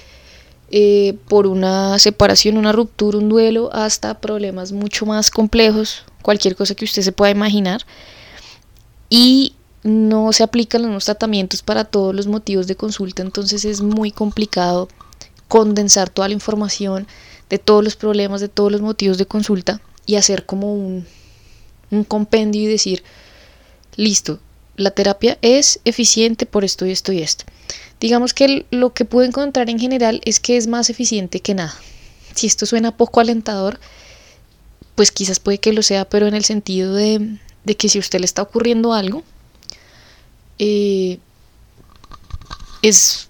eh, 0.72 1.18
por 1.28 1.48
una 1.48 2.00
separación, 2.00 2.58
una 2.58 2.72
ruptura, 2.72 3.18
un 3.18 3.30
duelo, 3.30 3.70
hasta 3.74 4.20
problemas 4.20 4.72
mucho 4.72 5.06
más 5.06 5.30
complejos, 5.30 6.04
cualquier 6.22 6.56
cosa 6.56 6.76
que 6.76 6.86
usted 6.86 7.02
se 7.02 7.12
pueda 7.12 7.32
imaginar. 7.32 7.82
Y 9.10 9.56
no 9.84 10.32
se 10.32 10.44
aplican 10.44 10.92
los 10.94 11.06
tratamientos 11.06 11.62
para 11.62 11.84
todos 11.84 12.16
los 12.16 12.28
motivos 12.28 12.68
de 12.68 12.76
consulta, 12.76 13.22
entonces 13.22 13.66
es 13.66 13.82
muy 13.82 14.12
complicado 14.12 14.88
condensar 15.48 16.10
toda 16.10 16.30
la 16.30 16.34
información 16.34 17.08
de 17.50 17.58
todos 17.60 17.84
los 17.84 17.98
problemas, 17.98 18.40
de 18.40 18.48
todos 18.48 18.72
los 18.72 18.82
motivos 18.82 19.18
de 19.18 19.26
consulta 19.26 19.82
y 20.06 20.16
hacer 20.16 20.46
como 20.46 20.74
un, 20.74 21.06
un 21.90 22.04
compendio 22.06 22.62
y 22.62 22.68
decir, 22.68 23.04
listo, 23.98 24.40
la 24.78 24.92
terapia 24.92 25.38
es 25.42 25.82
eficiente 25.84 26.46
por 26.46 26.64
esto 26.64 26.86
y 26.86 26.92
esto 26.92 27.12
y 27.12 27.22
esto. 27.22 27.44
Digamos 28.02 28.34
que 28.34 28.66
lo 28.72 28.94
que 28.96 29.06
puedo 29.06 29.28
encontrar 29.28 29.70
en 29.70 29.80
general 29.80 30.22
es 30.26 30.40
que 30.40 30.58
es 30.58 30.66
más 30.66 30.90
eficiente 30.90 31.40
que 31.40 31.54
nada. 31.54 31.76
Si 32.34 32.48
esto 32.48 32.66
suena 32.66 32.98
poco 32.98 33.20
alentador, 33.20 33.80
pues 34.96 35.12
quizás 35.12 35.40
puede 35.40 35.60
que 35.60 35.72
lo 35.72 35.84
sea, 35.84 36.06
pero 36.10 36.28
en 36.28 36.34
el 36.34 36.44
sentido 36.44 36.96
de, 36.96 37.38
que 37.78 37.90
si 37.90 38.00
a 38.00 38.02
usted 38.02 38.20
le 38.20 38.26
está 38.26 38.42
ocurriendo 38.42 38.94
algo, 38.94 39.24
eh, 40.58 41.20
es 42.82 43.30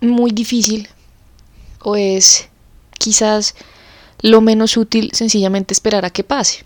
muy 0.00 0.32
difícil 0.32 0.88
o 1.78 1.94
es 1.94 2.48
quizás 2.98 3.54
lo 4.20 4.40
menos 4.40 4.76
útil 4.76 5.10
sencillamente 5.12 5.74
esperar 5.74 6.04
a 6.04 6.10
que 6.10 6.24
pase, 6.24 6.64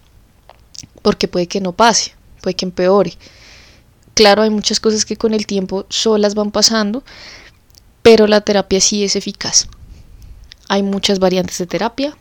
porque 1.02 1.28
puede 1.28 1.48
que 1.48 1.60
no 1.60 1.72
pase, 1.72 2.12
puede 2.40 2.54
que 2.54 2.64
empeore. 2.64 3.12
Claro, 4.18 4.42
hay 4.42 4.50
muchas 4.50 4.80
cosas 4.80 5.04
que 5.04 5.16
con 5.16 5.32
el 5.32 5.46
tiempo 5.46 5.86
solas 5.90 6.34
van 6.34 6.50
pasando, 6.50 7.04
pero 8.02 8.26
la 8.26 8.40
terapia 8.40 8.80
sí 8.80 9.04
es 9.04 9.14
eficaz. 9.14 9.68
Hay 10.66 10.82
muchas 10.82 11.20
variantes 11.20 11.56
de 11.58 11.68
terapia, 11.68 12.16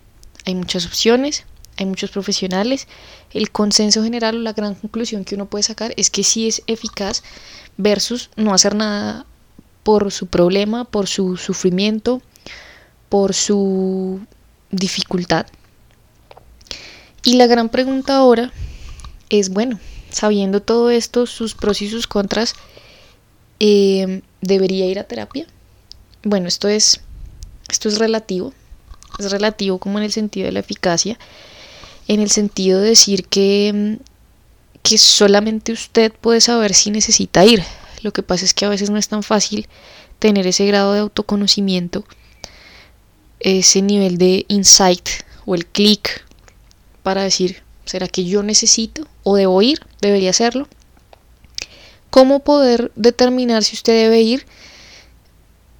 hay 0.46 0.54
muchas 0.54 0.86
opciones, 0.86 1.46
hay 1.75 1.88
muchos 1.88 2.12
profesionales. 2.12 2.88
El 3.32 3.50
consenso 3.50 4.04
general 4.04 4.36
o 4.36 4.39
la 4.42 4.54
gran 4.54 4.75
conclusión 4.75 5.25
que 5.25 5.34
uno 5.34 5.48
puede 5.48 5.63
sacar 5.63 5.96
es 5.98 6.12
que 6.12 6.24
sí 6.24 6.48
es 6.48 6.62
eficaz 6.68 7.24
versus 7.77 8.30
no 8.36 8.54
hacer 8.54 8.75
nada 8.75 9.25
por 9.82 10.12
su 10.12 10.27
problema, 10.27 10.86
por 10.86 11.08
su 11.08 11.36
sufrimiento, 11.36 12.22
por 13.10 13.34
su 13.34 14.20
dificultad. 14.70 15.48
Y 17.24 17.38
la 17.38 17.48
gran 17.48 17.70
pregunta 17.70 18.18
ahora 18.18 18.51
es, 19.30 19.50
bueno, 19.50 19.80
sabiendo 20.10 20.62
todo 20.62 20.90
esto, 20.90 21.26
sus 21.26 21.56
pros 21.56 21.82
y 21.82 21.90
sus 21.90 22.08
contras, 22.08 22.56
eh, 23.60 24.22
¿debería 24.42 24.86
ir 24.86 25.00
a 25.00 25.04
terapia? 25.06 25.48
Bueno, 26.24 26.48
esto 26.48 26.68
es, 26.68 27.02
esto 27.70 27.90
es 27.90 27.98
relativo, 28.00 28.54
es 29.20 29.32
relativo 29.32 29.78
como 29.80 29.98
en 29.98 30.06
el 30.06 30.12
sentido 30.12 30.46
de 30.46 30.52
la 30.52 30.60
eficacia, 30.60 31.18
en 32.08 32.20
el 32.20 32.30
sentido 32.30 32.82
de 32.82 32.90
decir 32.90 33.26
que, 33.26 34.00
que 34.84 34.98
solamente 34.98 35.72
usted 35.72 36.12
puede 36.12 36.42
saber 36.42 36.74
si 36.74 36.92
necesita 36.92 37.46
ir. 37.46 37.64
Lo 38.02 38.14
que 38.14 38.24
pasa 38.24 38.46
es 38.46 38.54
que 38.54 38.66
a 38.66 38.70
veces 38.70 38.90
no 38.90 38.98
es 38.98 39.08
tan 39.08 39.24
fácil 39.24 39.68
tener 40.20 40.48
ese 40.48 40.66
grado 40.66 40.94
de 40.94 41.00
autoconocimiento, 41.00 42.06
ese 43.40 43.82
nivel 43.82 44.18
de 44.18 44.46
insight 44.48 45.08
o 45.46 45.56
el 45.56 45.66
clic 45.66 46.26
para 47.04 47.24
decir, 47.24 47.64
¿será 47.88 48.08
que 48.08 48.25
yo 48.25 48.44
necesito 48.44 49.08
o 49.24 49.36
debo 49.36 49.62
ir? 49.62 49.79
¿Debería 50.01 50.29
hacerlo? 50.29 50.67
¿Cómo 52.10 52.39
poder 52.39 52.91
determinar 52.96 53.63
si 53.63 53.75
usted 53.75 53.94
debe 53.94 54.22
ir? 54.22 54.46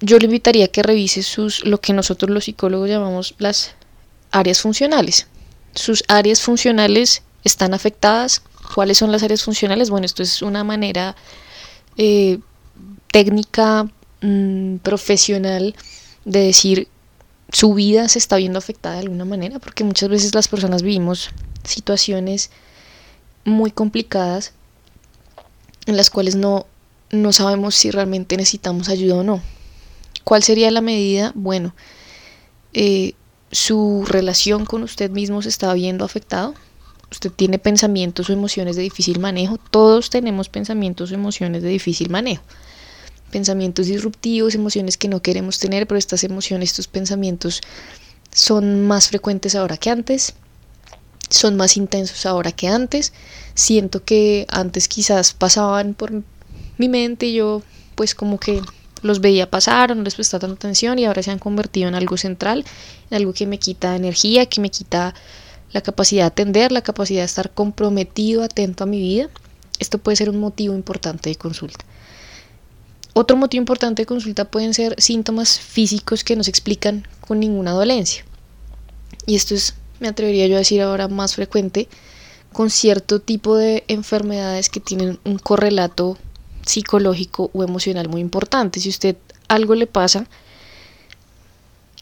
Yo 0.00 0.18
le 0.18 0.26
invitaría 0.26 0.66
a 0.66 0.68
que 0.68 0.82
revise 0.82 1.22
sus, 1.22 1.64
lo 1.64 1.80
que 1.80 1.92
nosotros 1.92 2.30
los 2.30 2.44
psicólogos 2.44 2.88
llamamos 2.88 3.34
las 3.38 3.74
áreas 4.30 4.60
funcionales. 4.60 5.26
Sus 5.74 6.04
áreas 6.08 6.40
funcionales 6.40 7.22
están 7.44 7.74
afectadas. 7.74 8.42
¿Cuáles 8.74 8.98
son 8.98 9.10
las 9.10 9.22
áreas 9.22 9.42
funcionales? 9.42 9.90
Bueno, 9.90 10.06
esto 10.06 10.22
es 10.22 10.42
una 10.42 10.62
manera 10.64 11.16
eh, 11.96 12.38
técnica, 13.10 13.88
mm, 14.20 14.76
profesional 14.76 15.74
de 16.24 16.40
decir 16.40 16.88
su 17.52 17.74
vida 17.74 18.08
se 18.08 18.18
está 18.18 18.36
viendo 18.36 18.58
afectada 18.58 18.96
de 18.96 19.02
alguna 19.02 19.24
manera, 19.24 19.58
porque 19.58 19.84
muchas 19.84 20.08
veces 20.08 20.34
las 20.34 20.48
personas 20.48 20.82
vivimos 20.82 21.30
situaciones 21.64 22.50
muy 23.44 23.70
complicadas 23.70 24.52
en 25.86 25.96
las 25.96 26.10
cuales 26.10 26.36
no, 26.36 26.66
no 27.10 27.32
sabemos 27.32 27.74
si 27.74 27.90
realmente 27.90 28.36
necesitamos 28.36 28.88
ayuda 28.88 29.16
o 29.16 29.24
no. 29.24 29.42
¿Cuál 30.24 30.42
sería 30.42 30.70
la 30.70 30.82
medida? 30.82 31.32
Bueno, 31.34 31.74
eh, 32.74 33.14
su 33.50 34.04
relación 34.06 34.66
con 34.66 34.82
usted 34.82 35.10
mismo 35.10 35.40
se 35.40 35.48
está 35.48 35.72
viendo 35.72 36.04
afectado. 36.04 36.54
usted 37.10 37.32
tiene 37.32 37.58
pensamientos 37.58 38.28
o 38.28 38.34
emociones 38.34 38.76
de 38.76 38.82
difícil 38.82 39.18
manejo, 39.18 39.56
todos 39.70 40.10
tenemos 40.10 40.50
pensamientos 40.50 41.10
o 41.10 41.14
emociones 41.14 41.62
de 41.62 41.70
difícil 41.70 42.10
manejo. 42.10 42.42
Pensamientos 43.30 43.86
disruptivos, 43.86 44.54
emociones 44.54 44.96
que 44.96 45.08
no 45.08 45.20
queremos 45.20 45.58
tener, 45.58 45.86
pero 45.86 45.98
estas 45.98 46.24
emociones, 46.24 46.70
estos 46.70 46.88
pensamientos 46.88 47.60
son 48.32 48.86
más 48.86 49.08
frecuentes 49.08 49.54
ahora 49.54 49.76
que 49.76 49.90
antes, 49.90 50.34
son 51.28 51.56
más 51.56 51.76
intensos 51.76 52.26
ahora 52.26 52.52
que 52.52 52.68
antes. 52.68 53.12
Siento 53.54 54.04
que 54.04 54.46
antes 54.48 54.88
quizás 54.88 55.32
pasaban 55.32 55.94
por 55.94 56.12
mi 56.78 56.88
mente 56.88 57.26
y 57.26 57.34
yo 57.34 57.62
pues 57.94 58.14
como 58.14 58.38
que 58.38 58.62
los 59.02 59.20
veía 59.20 59.50
pasar 59.50 59.94
no 59.96 60.02
les 60.02 60.14
prestaba 60.14 60.40
tanta 60.40 60.54
atención 60.56 60.98
y 60.98 61.04
ahora 61.04 61.22
se 61.22 61.30
han 61.30 61.38
convertido 61.38 61.88
en 61.88 61.94
algo 61.94 62.16
central, 62.16 62.64
en 63.10 63.16
algo 63.16 63.32
que 63.32 63.46
me 63.46 63.58
quita 63.58 63.96
energía, 63.96 64.46
que 64.46 64.60
me 64.60 64.70
quita 64.70 65.14
la 65.72 65.80
capacidad 65.80 66.22
de 66.22 66.28
atender, 66.28 66.72
la 66.72 66.82
capacidad 66.82 67.20
de 67.20 67.26
estar 67.26 67.50
comprometido, 67.52 68.42
atento 68.42 68.84
a 68.84 68.86
mi 68.86 69.00
vida. 69.00 69.28
Esto 69.78 69.98
puede 69.98 70.16
ser 70.16 70.30
un 70.30 70.40
motivo 70.40 70.74
importante 70.74 71.30
de 71.30 71.36
consulta. 71.36 71.84
Otro 73.14 73.36
motivo 73.36 73.62
importante 73.62 74.02
de 74.02 74.06
consulta 74.06 74.44
pueden 74.44 74.74
ser 74.74 75.00
síntomas 75.00 75.58
físicos 75.58 76.24
que 76.24 76.36
no 76.36 76.44
se 76.44 76.50
explican 76.50 77.06
con 77.20 77.40
ninguna 77.40 77.72
dolencia. 77.72 78.24
Y 79.26 79.34
esto 79.34 79.54
es, 79.54 79.74
me 80.00 80.08
atrevería 80.08 80.46
yo 80.46 80.56
a 80.56 80.60
decir 80.60 80.80
ahora, 80.80 81.08
más 81.08 81.34
frecuente 81.34 81.88
con 82.52 82.70
cierto 82.70 83.20
tipo 83.20 83.56
de 83.56 83.84
enfermedades 83.88 84.68
que 84.68 84.80
tienen 84.80 85.18
un 85.24 85.38
correlato 85.38 86.16
psicológico 86.64 87.50
o 87.52 87.62
emocional 87.62 88.08
muy 88.08 88.20
importante. 88.20 88.80
Si 88.80 88.88
usted 88.88 89.16
algo 89.48 89.74
le 89.74 89.86
pasa 89.86 90.26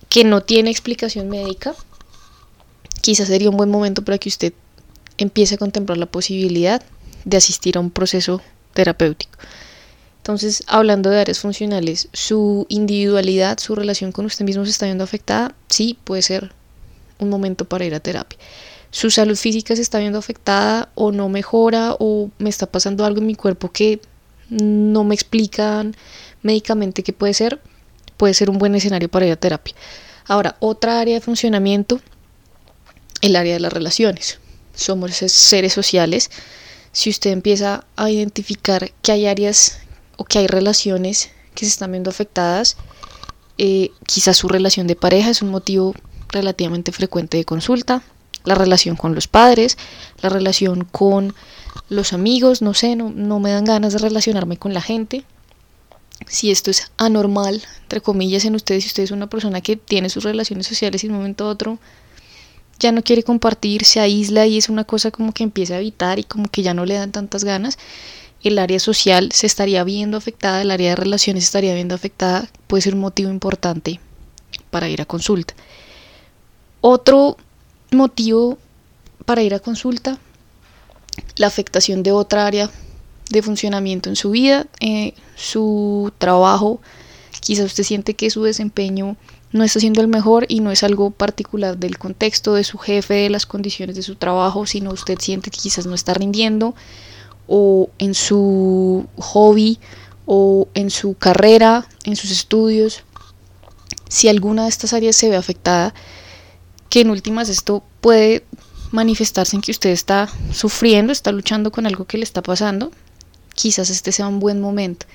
que 0.09 0.25
no 0.25 0.43
tiene 0.43 0.71
explicación 0.71 1.29
médica, 1.29 1.75
quizás 3.01 3.29
sería 3.29 3.51
un 3.51 3.57
buen 3.57 3.71
momento 3.71 4.03
para 4.03 4.19
que 4.19 4.29
usted 4.29 4.53
empiece 5.19 5.55
a 5.55 5.59
contemplar 5.59 5.99
la 5.99 6.07
posibilidad 6.07 6.83
de 7.25 7.37
asistir 7.37 7.77
a 7.77 7.81
un 7.81 7.91
proceso 7.91 8.41
terapéutico. 8.73 9.39
Entonces, 10.27 10.65
hablando 10.67 11.09
de 11.09 11.21
áreas 11.21 11.39
funcionales, 11.39 12.09
su 12.13 12.67
individualidad, 12.69 13.61
su 13.61 13.77
relación 13.77 14.11
con 14.11 14.27
usted 14.27 14.45
mismo 14.45 14.65
se 14.65 14.73
está 14.73 14.87
viendo 14.87 15.05
afectada, 15.05 15.55
sí, 15.69 15.97
puede 16.03 16.21
ser 16.21 16.53
un 17.21 17.29
momento 17.31 17.65
para 17.65 17.85
ir 17.85 17.95
a 17.95 18.01
terapia. 18.01 18.37
Su 18.91 19.13
salud 19.13 19.37
física 19.37 19.77
se 19.77 19.83
está 19.83 20.01
viendo 20.01 20.19
afectada 20.19 20.89
o 20.97 21.13
no 21.13 21.29
mejora 21.29 21.95
o 22.01 22.29
me 22.39 22.51
está 22.51 22.67
pasando 22.67 23.05
algo 23.05 23.21
en 23.21 23.27
mi 23.27 23.37
cuerpo 23.37 23.71
que 23.71 24.01
no 24.49 25.05
me 25.05 25.15
explican 25.15 25.95
médicamente 26.43 27.05
qué 27.05 27.13
puede 27.13 27.33
ser, 27.33 27.61
puede 28.17 28.35
ser 28.35 28.51
un 28.51 28.59
buen 28.59 28.75
escenario 28.75 29.09
para 29.09 29.27
ir 29.27 29.33
a 29.33 29.37
terapia. 29.37 29.77
Ahora, 30.25 30.57
otra 30.59 30.99
área 30.99 31.15
de 31.15 31.21
funcionamiento, 31.21 32.01
el 33.23 33.37
área 33.37 33.55
de 33.55 33.61
las 33.61 33.73
relaciones. 33.73 34.41
Somos 34.75 35.15
seres 35.15 35.73
sociales. 35.73 36.33
Si 36.91 37.11
usted 37.11 37.31
empieza 37.31 37.85
a 37.95 38.11
identificar 38.11 38.91
que 39.03 39.13
hay 39.13 39.27
áreas 39.27 39.86
o 40.17 40.25
que 40.25 40.39
hay 40.39 40.47
relaciones 40.47 41.31
que 41.55 41.65
se 41.65 41.71
están 41.71 41.93
viendo 41.93 42.11
afectadas, 42.11 42.77
eh, 43.59 43.91
quizás 44.07 44.37
su 44.37 44.49
relación 44.49 44.87
de 44.87 44.97
pareja 44.97 45.31
es 45.31 45.43
un 45.43 45.51
motivo 45.51 45.95
relativamente 46.29 46.93
frecuente 46.93 47.37
de 47.39 47.45
consulta, 47.45 48.03
la 48.45 48.55
relación 48.55 48.97
con 48.97 49.15
los 49.15 49.29
padres, 49.29 49.77
la 50.23 50.29
relación 50.29 50.85
con 50.85 51.35
los 51.89 52.13
amigos, 52.13 52.63
no 52.63 52.75
sé, 52.75 52.97
no, 52.97 53.41
me 53.41 53.51
dan 53.51 53.65
ganas 53.65 53.93
de 53.93 53.99
relacionarme 53.99 54.57
con 54.57 54.75
la 54.75 54.83
gente. 54.83 55.25
Si 56.27 56.51
esto 56.51 56.71
es 56.71 56.91
anormal, 56.97 57.63
entre 57.83 58.01
comillas, 58.01 58.45
en 58.45 58.55
ustedes, 58.55 58.85
si 58.85 58.89
usted 58.89 59.03
es 59.03 59.11
una 59.11 59.29
persona 59.29 59.61
que 59.61 59.77
tiene 59.77 60.09
sus 60.09 60.25
relaciones 60.25 60.67
sociales 60.67 61.05
y 61.05 61.09
de 61.09 61.13
un 61.13 61.19
momento 61.19 61.45
a 61.45 61.49
otro 61.49 61.79
ya 62.79 62.93
no 62.93 63.03
quiere 63.03 63.23
compartir, 63.23 63.85
se 63.85 64.01
aísla 64.01 64.47
y 64.47 64.59
es 64.59 64.69
una 64.69 64.85
cosa 64.85 65.11
como 65.11 65.33
que 65.33 65.43
empieza 65.43 65.75
a 65.75 65.79
evitar 65.79 66.19
y 66.19 66.25
como 66.25 66.49
que 66.49 66.63
ya 66.63 66.75
no 66.75 66.85
le 66.85 66.95
dan 66.95 67.13
tantas 67.13 67.45
ganas, 67.45 67.79
el 68.43 68.59
área 68.59 68.79
social 68.79 69.31
se 69.33 69.47
estaría 69.47 69.83
viendo 69.85 70.17
afectada, 70.17 70.63
el 70.63 70.71
área 70.71 70.91
de 70.91 70.97
relaciones 70.97 71.45
se 71.45 71.49
estaría 71.49 71.75
viendo 71.75 71.95
afectada, 71.95 72.49
puede 72.67 72.83
ser 72.83 72.95
un 72.95 73.01
motivo 73.01 73.31
importante 73.31 74.01
para 74.71 74.89
ir 74.89 75.01
a 75.01 75.07
consulta. 75.07 75.55
Otro 76.81 77.37
motivo 77.91 78.59
para 79.25 79.43
ir 79.43 79.55
a 79.55 79.59
consulta 79.59 80.19
la 81.37 81.47
afectación 81.47 82.03
de 82.03 82.13
otra 82.13 82.47
área 82.47 82.71
de 83.31 83.43
funcionamiento 83.43 84.09
en 84.09 84.17
su 84.17 84.31
vida, 84.31 84.67
eh, 84.81 85.15
su 85.35 86.13
trabajo. 86.19 86.81
Quizá 87.41 87.65
usted 87.65 87.85
siente 87.85 88.15
que 88.15 88.31
su 88.31 88.43
desempeño 88.43 89.17
no 89.53 89.65
está 89.65 89.81
siendo 89.81 90.01
el 90.01 90.09
mejor 90.09 90.47
y 90.49 90.61
no 90.61 90.71
es 90.71 90.83
algo 90.83 91.11
particular 91.11 91.79
del 91.79 91.99
contexto 91.99 92.55
de 92.55 92.65
su 92.65 92.79
jefe, 92.79 93.15
de 93.15 93.31
las 93.31 93.47
condiciones 93.47 93.97
de 93.97 94.03
su 94.03 94.17
trabajo, 94.17 94.67
sino 94.67 94.91
usted 94.91 95.19
siente 95.19 95.51
que 95.51 95.59
quizás 95.59 95.87
no 95.87 95.95
está 95.95 96.15
rindiendo 96.15 96.75
o 97.47 97.91
en 97.99 98.15
su 98.15 99.07
hobby 99.17 99.79
o 100.27 100.69
en 100.75 100.91
su 100.91 101.15
carrera, 101.15 101.87
en 102.05 102.17
sus 102.17 102.31
estudios. 102.31 103.05
Si 104.09 104.29
alguna 104.29 104.65
de 104.65 104.69
estas 104.69 104.93
áreas 104.93 105.17
se 105.17 105.31
ve 105.31 105.37
afectada, 105.37 105.95
que 106.91 107.01
en 107.01 107.11
últimas 107.11 107.49
esto 107.49 107.83
puede 108.01 108.45
manifestarse 108.91 109.57
en 109.57 109.63
que 109.63 109.73
usted 109.73 109.91
está 109.91 110.29
sufriendo, 110.53 111.13
está 111.13 111.33
luchando 111.33 111.71
con 111.73 111.87
algo 111.87 112.05
que 112.05 112.19
le 112.19 112.25
está 112.25 112.43
pasando, 112.43 112.93
quizás 113.55 113.91
este 113.91 114.13
sea 114.13 114.29
un 114.29 114.41
buen 114.41 114.61
momento. 114.61 115.07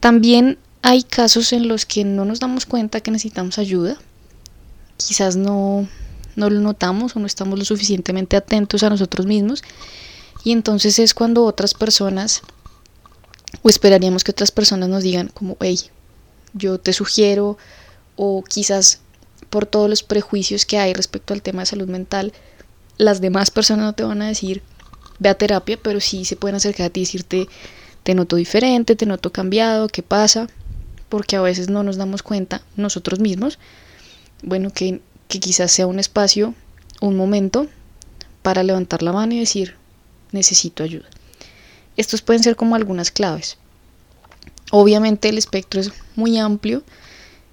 También 0.00 0.58
hay 0.82 1.02
casos 1.02 1.52
en 1.52 1.68
los 1.68 1.86
que 1.86 2.04
no 2.04 2.24
nos 2.24 2.40
damos 2.40 2.66
cuenta 2.66 3.00
que 3.00 3.10
necesitamos 3.10 3.58
ayuda, 3.58 3.96
quizás 4.96 5.36
no, 5.36 5.88
no 6.36 6.50
lo 6.50 6.60
notamos 6.60 7.16
o 7.16 7.20
no 7.20 7.26
estamos 7.26 7.58
lo 7.58 7.64
suficientemente 7.64 8.36
atentos 8.36 8.82
a 8.82 8.90
nosotros 8.90 9.26
mismos 9.26 9.62
y 10.48 10.52
entonces 10.52 10.98
es 10.98 11.12
cuando 11.12 11.44
otras 11.44 11.74
personas 11.74 12.40
o 13.60 13.68
esperaríamos 13.68 14.24
que 14.24 14.30
otras 14.30 14.50
personas 14.50 14.88
nos 14.88 15.02
digan 15.02 15.28
como, 15.28 15.58
hey, 15.60 15.78
yo 16.54 16.80
te 16.80 16.94
sugiero 16.94 17.58
o 18.16 18.42
quizás 18.42 19.02
por 19.50 19.66
todos 19.66 19.90
los 19.90 20.02
prejuicios 20.02 20.64
que 20.64 20.78
hay 20.78 20.94
respecto 20.94 21.34
al 21.34 21.42
tema 21.42 21.60
de 21.60 21.66
salud 21.66 21.86
mental, 21.86 22.32
las 22.96 23.20
demás 23.20 23.50
personas 23.50 23.84
no 23.84 23.92
te 23.92 24.04
van 24.04 24.22
a 24.22 24.28
decir 24.28 24.62
ve 25.18 25.28
a 25.28 25.34
terapia, 25.34 25.78
pero 25.82 26.00
sí 26.00 26.24
se 26.24 26.36
pueden 26.36 26.56
acercar 26.56 26.86
a 26.86 26.90
ti 26.90 27.00
y 27.00 27.04
decirte 27.04 27.46
te 28.02 28.14
noto 28.14 28.36
diferente, 28.36 28.96
te 28.96 29.04
noto 29.04 29.30
cambiado, 29.30 29.88
qué 29.88 30.02
pasa, 30.02 30.46
porque 31.10 31.36
a 31.36 31.42
veces 31.42 31.68
no 31.68 31.82
nos 31.82 31.98
damos 31.98 32.22
cuenta 32.22 32.62
nosotros 32.74 33.20
mismos, 33.20 33.58
bueno, 34.42 34.70
que, 34.70 35.02
que 35.28 35.40
quizás 35.40 35.70
sea 35.72 35.86
un 35.86 35.98
espacio, 35.98 36.54
un 37.02 37.18
momento 37.18 37.66
para 38.40 38.62
levantar 38.62 39.02
la 39.02 39.12
mano 39.12 39.34
y 39.34 39.40
decir 39.40 39.76
necesito 40.32 40.82
ayuda. 40.82 41.06
Estos 41.96 42.22
pueden 42.22 42.42
ser 42.42 42.56
como 42.56 42.76
algunas 42.76 43.10
claves. 43.10 43.58
Obviamente 44.70 45.28
el 45.28 45.38
espectro 45.38 45.80
es 45.80 45.92
muy 46.14 46.38
amplio, 46.38 46.82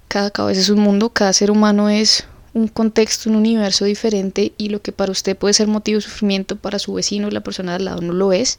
cada 0.08 0.30
cabeza 0.30 0.60
es 0.60 0.68
un 0.68 0.80
mundo, 0.80 1.10
cada 1.10 1.32
ser 1.32 1.50
humano 1.50 1.88
es 1.88 2.24
un 2.52 2.68
contexto, 2.68 3.28
un 3.28 3.36
universo 3.36 3.84
diferente 3.84 4.52
y 4.56 4.68
lo 4.68 4.80
que 4.80 4.92
para 4.92 5.12
usted 5.12 5.36
puede 5.36 5.54
ser 5.54 5.66
motivo 5.66 5.96
de 5.96 6.02
sufrimiento, 6.02 6.56
para 6.56 6.78
su 6.78 6.94
vecino, 6.94 7.30
la 7.30 7.42
persona 7.42 7.74
al 7.74 7.84
lado 7.84 8.00
no 8.02 8.12
lo 8.12 8.32
es. 8.32 8.58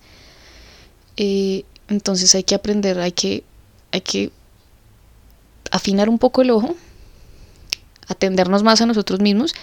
Eh, 1.17 1.63
entonces 1.87 2.35
hay 2.35 2.43
que 2.43 2.55
aprender, 2.55 2.99
hay 2.99 3.11
que, 3.11 3.43
hay 3.91 4.01
que 4.01 4.31
afinar 5.71 6.09
un 6.09 6.19
poco 6.19 6.41
el 6.41 6.51
ojo, 6.51 6.75
atendernos 8.07 8.63
más 8.63 8.81
a 8.81 8.85
nosotros 8.85 9.19
mismos 9.19 9.53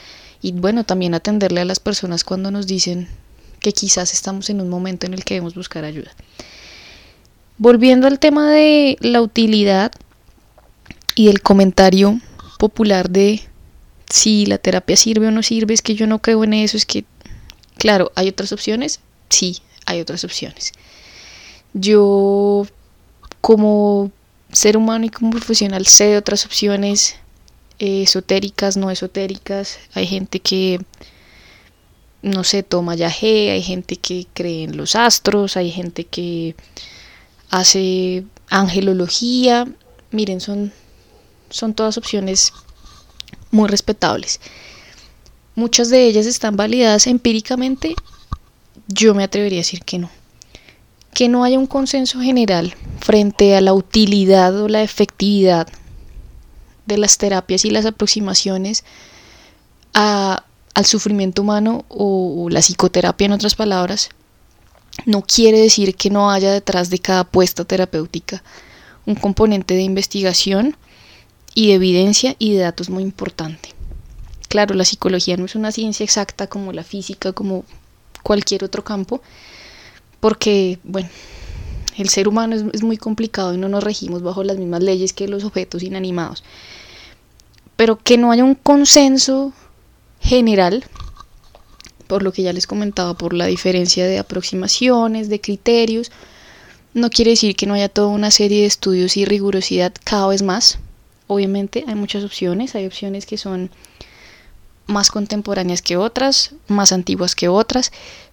y 0.43 0.53
bueno, 0.53 0.85
también 0.85 1.15
atenderle 1.15 1.61
a 1.61 1.65
las 1.65 1.81
personas 1.81 2.25
cuando 2.25 2.51
nos 2.51 2.67
dicen 2.67 3.09
que 3.65 3.73
quizás 3.73 4.13
estamos 4.13 4.51
en 4.51 4.61
un 4.61 4.69
momento 4.69 5.07
en 5.07 5.15
el 5.15 5.25
que 5.25 5.35
debemos 5.35 5.55
buscar 5.55 5.87
ayuda. 5.87 6.13
Volviendo 7.57 8.07
al 8.07 8.19
tema 8.19 8.51
de 8.51 8.99
la 9.01 9.23
utilidad 9.23 9.91
y 11.15 11.29
el 11.29 11.41
comentario 11.41 12.21
popular 12.59 13.09
de 13.09 13.41
si 14.11 14.45
la 14.45 14.59
terapia 14.59 14.99
sirve 14.99 15.29
o 15.29 15.31
no 15.31 15.43
sirve, 15.43 15.73
es 15.73 15.81
que 15.81 15.95
yo 15.95 16.07
no 16.07 16.19
creo 16.19 16.45
en 16.45 16.53
eso, 16.53 16.77
es 16.77 16.85
que, 16.85 17.07
claro, 17.79 18.13
¿hay 18.17 18.29
otras 18.29 18.53
opciones? 18.53 19.01
Sí, 19.31 19.63
hay 19.87 20.03
otras 20.03 20.25
opciones. 20.25 20.73
Yo, 21.73 22.67
como 23.41 24.13
ser 24.53 24.77
humano 24.77 25.07
y 25.07 25.09
como 25.09 25.31
profesional, 25.31 25.87
sé 25.87 26.09
de 26.09 26.19
otras 26.19 26.45
opciones 26.45 27.17
eh, 27.79 28.03
esotéricas, 28.03 28.77
no 28.77 28.91
esotéricas. 28.91 29.79
Hay 29.95 30.07
gente 30.07 30.39
que, 30.41 30.81
no 32.25 32.43
sé, 32.43 32.63
toma 32.63 32.95
yagé, 32.95 33.51
hay 33.51 33.63
gente 33.63 33.97
que 33.97 34.27
cree 34.33 34.65
en 34.65 34.77
los 34.79 34.97
astros, 34.97 35.59
hay 35.59 35.71
gente 35.71 36.05
que 36.05 36.57
hace 37.51 38.25
angelología. 38.49 39.69
Miren, 40.11 40.41
son, 40.41 40.73
son 41.51 41.75
todas 41.75 41.99
opciones 41.99 42.53
muy 43.51 43.69
respetables. 43.69 44.41
Muchas 45.55 45.91
de 45.91 46.07
ellas 46.07 46.25
están 46.25 46.57
validadas 46.57 47.07
empíricamente. 47.07 47.95
Yo 48.89 49.15
me 49.15 49.25
atrevería 49.25 49.59
a 49.59 49.61
decir 49.61 49.85
que 49.85 49.99
no. 49.99 50.11
Que 51.13 51.29
no 51.29 51.45
haya 51.45 51.59
un 51.59 51.67
consenso 51.67 52.21
general 52.21 52.75
frente 53.01 53.55
a 53.55 53.61
la 53.61 53.75
utilidad 53.75 54.59
o 54.59 54.69
la 54.69 54.83
efectividad 54.83 55.69
de 56.87 56.99
las 56.99 57.19
terapias 57.19 57.67
y 57.67 57.71
las 57.71 57.85
aproximaciones 57.85 58.83
a 59.93 60.45
al 60.75 60.85
sufrimiento 60.85 61.43
humano 61.43 61.85
o, 61.89 62.49
la 62.51 62.61
psicoterapia 62.61 63.27
en 63.27 63.33
otras 63.33 63.55
palabras, 63.55 64.11
no 65.07 65.23
quiere 65.23 65.61
decir 65.61 65.95
que 65.97 66.11
no 66.11 66.31
haya 66.31 66.53
detrás 66.53 66.91
de 66.91 66.99
cada 66.99 67.21
apuesta 67.21 67.65
terapéutica 67.65 68.43
un 69.07 69.15
componente 69.15 69.75
de 69.75 69.83
investigación 69.83 70.77
y 71.55 71.69
de 71.69 71.75
evidencia 71.75 72.37
y 72.39 72.55
de 72.55 72.61
datos 72.61 72.91
muy 72.91 73.03
importante. 73.03 73.71
Claro, 74.49 74.75
la 74.75 74.85
psicología 74.85 75.37
no 75.37 75.45
es 75.45 75.55
una 75.55 75.73
ciencia 75.73 76.05
exacta 76.05 76.47
como 76.47 76.73
la 76.73 76.85
física, 76.85 77.33
como 77.33 77.65
cualquier 78.23 78.65
otro 78.65 78.83
campo, 78.83 79.21
porque, 80.21 80.79
bueno, 80.85 81.09
el 81.99 82.09
ser 82.09 82.29
humano 82.29 82.57
es, 82.57 82.65
es, 82.73 82.83
muy 82.83 82.97
complicado 82.97 83.53
y 83.55 83.59
no 83.59 83.69
nos 83.69 83.85
regimos 83.85 84.23
bajo 84.23 84.43
las 84.43 84.57
mismas 84.57 84.83
leyes 84.83 85.13
que 85.13 85.29
los 85.29 85.45
objetos 85.45 85.83
inanimados. 85.83 86.43
Pero 87.77 87.99
que 87.99 88.17
no 88.17 88.33
haya 88.33 88.45
un 88.45 88.55
consenso 88.55 89.53
general, 90.25 90.85
por 92.07 92.23
lo 92.23 92.33
que 92.33 92.43
ya 92.43 92.53
les 92.53 92.67
comentaba, 92.67 93.15
por 93.15 93.35
la 93.35 93.47
diferencia 93.47 94.07
de 94.07 94.19
aproximaciones, 94.19 95.29
de 95.29 95.41
criterios, 95.41 96.11
no 96.95 97.11
quiere 97.11 97.33
decir 97.33 97.55
que 97.57 97.67
no 97.67 97.75
haya 97.75 97.89
toda 97.89 98.09
una 98.09 98.31
serie 98.31 98.63
de 98.63 98.67
estudios 98.67 99.17
y 99.17 99.25
rigurosidad 99.25 99.93
cada 100.03 100.29
vez 100.29 100.43
más. 100.43 100.79
Obviamente 101.27 101.85
hay 101.87 101.95
muchas 101.95 102.25
opciones, 102.25 102.75
hay 102.75 102.87
opciones 102.87 103.27
que 103.27 103.37
son 103.37 103.71
más 104.87 105.11
contemporáneas 105.11 105.83
que 105.83 105.97
otras, 105.97 106.55
más 106.69 106.93
antiguas 106.93 107.35
que 107.35 107.49
otras, 107.49 107.93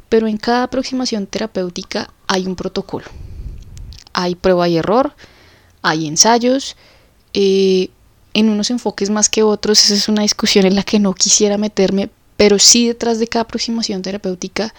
pero 0.10 0.28
en 0.28 0.38
cada 0.38 0.64
aproximación 0.64 1.28
terapéutica 1.28 2.14
hay 2.28 2.46
un 2.46 2.56
protocolo. 2.56 3.06
Hay 4.14 4.36
prueba 4.36 4.68
y 4.70 4.78
error, 4.78 5.14
hay 5.82 6.08
ensayos, 6.08 6.78
eh, 7.34 7.90
en 8.34 8.50
unos 8.50 8.70
enfoques 8.70 9.10
más 9.10 9.30
que 9.30 9.44
otros, 9.44 9.84
esa 9.84 9.94
es 9.94 10.08
una 10.08 10.22
discusión 10.22 10.66
en 10.66 10.76
la 10.76 10.84
que 10.84 11.00
no 11.00 11.14
quisiera 11.14 11.58
meterme, 11.58 12.10
pero 12.38 12.60
sí 12.60 12.88
detrás 12.88 13.20
de 13.20 13.28
cada 13.28 13.44
aproximación 13.44 14.02
terapéutica 14.02 14.74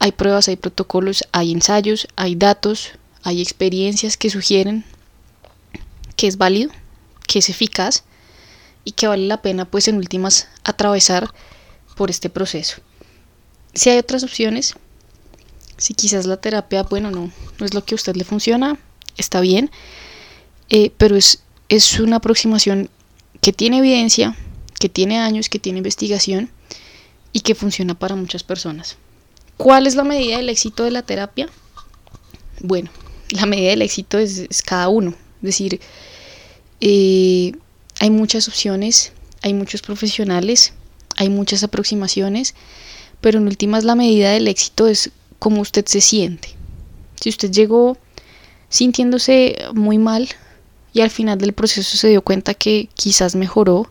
hay 0.00 0.12
pruebas, 0.12 0.48
hay 0.48 0.56
protocolos, 0.56 1.24
hay 1.32 1.52
ensayos, 1.52 2.06
hay 2.16 2.36
datos, 2.36 2.92
hay 3.22 3.42
experiencias 3.42 4.16
que 4.16 4.30
sugieren 4.30 4.84
que 6.16 6.26
es 6.26 6.38
válido, 6.38 6.70
que 7.26 7.40
es 7.40 7.48
eficaz 7.48 8.04
y 8.84 8.92
que 8.92 9.06
vale 9.06 9.26
la 9.26 9.42
pena 9.42 9.64
pues 9.64 9.88
en 9.88 9.96
últimas 9.96 10.48
atravesar 10.64 11.32
por 11.96 12.10
este 12.10 12.30
proceso. 12.30 12.80
Si 13.74 13.90
hay 13.90 13.98
otras 13.98 14.22
opciones, 14.22 14.74
si 15.76 15.94
quizás 15.94 16.26
la 16.26 16.38
terapia, 16.38 16.82
bueno, 16.84 17.10
no, 17.10 17.30
no 17.58 17.66
es 17.66 17.74
lo 17.74 17.84
que 17.84 17.94
a 17.94 17.96
usted 17.96 18.16
le 18.16 18.24
funciona, 18.24 18.78
está 19.16 19.40
bien, 19.40 19.70
eh, 20.70 20.92
pero 20.96 21.16
es 21.16 21.42
es 21.68 22.00
una 22.00 22.16
aproximación 22.16 22.90
que 23.40 23.52
tiene 23.52 23.78
evidencia, 23.78 24.36
que 24.78 24.88
tiene 24.88 25.18
años, 25.18 25.48
que 25.48 25.58
tiene 25.58 25.78
investigación 25.78 26.50
y 27.32 27.40
que 27.40 27.54
funciona 27.54 27.98
para 27.98 28.16
muchas 28.16 28.42
personas. 28.42 28.96
¿Cuál 29.56 29.86
es 29.86 29.94
la 29.94 30.04
medida 30.04 30.36
del 30.36 30.48
éxito 30.48 30.84
de 30.84 30.90
la 30.90 31.02
terapia? 31.02 31.48
Bueno, 32.60 32.90
la 33.30 33.46
medida 33.46 33.70
del 33.70 33.82
éxito 33.82 34.18
es, 34.18 34.48
cada 34.64 34.88
uno. 34.88 35.10
Es 35.10 35.42
decir, 35.42 35.80
eh, 36.80 37.52
hay 38.00 38.10
muchas 38.10 38.48
opciones, 38.48 39.12
hay 39.42 39.54
muchos 39.54 39.82
profesionales, 39.82 40.72
hay 41.16 41.28
muchas 41.28 41.62
aproximaciones, 41.64 42.54
pero 43.20 43.38
en 43.38 43.46
últimas 43.46 43.84
la 43.84 43.94
medida 43.94 44.30
del 44.30 44.48
éxito 44.48 44.86
es 44.86 45.10
cómo 45.38 45.60
usted 45.60 45.84
se 45.86 46.00
siente. 46.00 46.50
Si 47.20 47.28
usted 47.28 47.50
llegó 47.50 47.98
sintiéndose 48.68 49.56
muy 49.74 49.98
mal, 49.98 50.28
y 50.98 51.00
al 51.00 51.10
final 51.10 51.38
del 51.38 51.52
proceso 51.52 51.96
se 51.96 52.08
dio 52.08 52.22
cuenta 52.22 52.54
que 52.54 52.88
quizás 52.94 53.36
mejoró, 53.36 53.88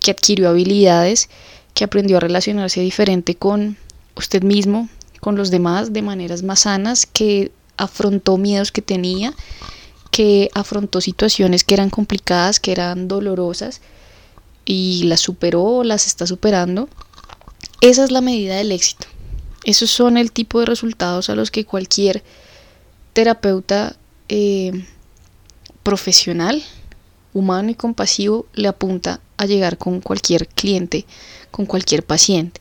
que 0.00 0.10
adquirió 0.10 0.50
habilidades, 0.50 1.30
que 1.72 1.82
aprendió 1.82 2.18
a 2.18 2.20
relacionarse 2.20 2.82
diferente 2.82 3.36
con 3.36 3.78
usted 4.16 4.42
mismo, 4.42 4.90
con 5.20 5.36
los 5.36 5.50
demás 5.50 5.94
de 5.94 6.02
maneras 6.02 6.42
más 6.42 6.60
sanas, 6.60 7.06
que 7.06 7.52
afrontó 7.78 8.36
miedos 8.36 8.70
que 8.70 8.82
tenía, 8.82 9.32
que 10.10 10.50
afrontó 10.52 11.00
situaciones 11.00 11.64
que 11.64 11.72
eran 11.72 11.88
complicadas, 11.88 12.60
que 12.60 12.72
eran 12.72 13.08
dolorosas 13.08 13.80
y 14.66 15.04
las 15.04 15.20
superó, 15.20 15.84
las 15.84 16.06
está 16.06 16.26
superando. 16.26 16.90
Esa 17.80 18.04
es 18.04 18.10
la 18.10 18.20
medida 18.20 18.56
del 18.56 18.72
éxito. 18.72 19.06
Esos 19.64 19.90
son 19.90 20.18
el 20.18 20.32
tipo 20.32 20.60
de 20.60 20.66
resultados 20.66 21.30
a 21.30 21.34
los 21.34 21.50
que 21.50 21.64
cualquier 21.64 22.22
terapeuta 23.14 23.96
eh, 24.28 24.84
profesional, 25.86 26.64
humano 27.32 27.70
y 27.70 27.76
compasivo 27.76 28.46
le 28.54 28.66
apunta 28.66 29.20
a 29.36 29.46
llegar 29.46 29.78
con 29.78 30.00
cualquier 30.00 30.48
cliente, 30.48 31.06
con 31.52 31.64
cualquier 31.64 32.04
paciente. 32.04 32.60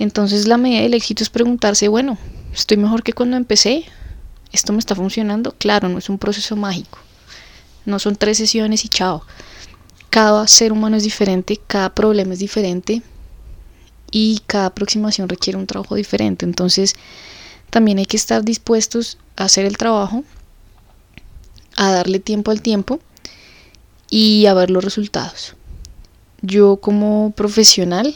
Entonces 0.00 0.48
la 0.48 0.56
medida 0.56 0.80
del 0.80 0.94
éxito 0.94 1.22
es 1.22 1.30
preguntarse, 1.30 1.86
bueno, 1.86 2.18
¿estoy 2.52 2.76
mejor 2.76 3.04
que 3.04 3.12
cuando 3.12 3.36
empecé? 3.36 3.84
¿Esto 4.50 4.72
me 4.72 4.80
está 4.80 4.96
funcionando? 4.96 5.54
Claro, 5.58 5.88
no 5.88 5.98
es 5.98 6.08
un 6.08 6.18
proceso 6.18 6.56
mágico. 6.56 6.98
No 7.86 8.00
son 8.00 8.16
tres 8.16 8.38
sesiones 8.38 8.84
y 8.84 8.88
chao. 8.88 9.24
Cada 10.10 10.48
ser 10.48 10.72
humano 10.72 10.96
es 10.96 11.04
diferente, 11.04 11.60
cada 11.68 11.94
problema 11.94 12.32
es 12.32 12.40
diferente 12.40 13.00
y 14.10 14.40
cada 14.48 14.66
aproximación 14.66 15.28
requiere 15.28 15.56
un 15.56 15.68
trabajo 15.68 15.94
diferente. 15.94 16.46
Entonces 16.46 16.96
también 17.70 17.98
hay 17.98 18.06
que 18.06 18.16
estar 18.16 18.42
dispuestos 18.42 19.18
a 19.36 19.44
hacer 19.44 19.66
el 19.66 19.76
trabajo 19.76 20.24
a 21.80 21.92
darle 21.92 22.20
tiempo 22.20 22.50
al 22.50 22.60
tiempo 22.60 23.00
y 24.10 24.44
a 24.44 24.52
ver 24.52 24.68
los 24.68 24.84
resultados. 24.84 25.54
Yo 26.42 26.76
como 26.76 27.32
profesional 27.34 28.14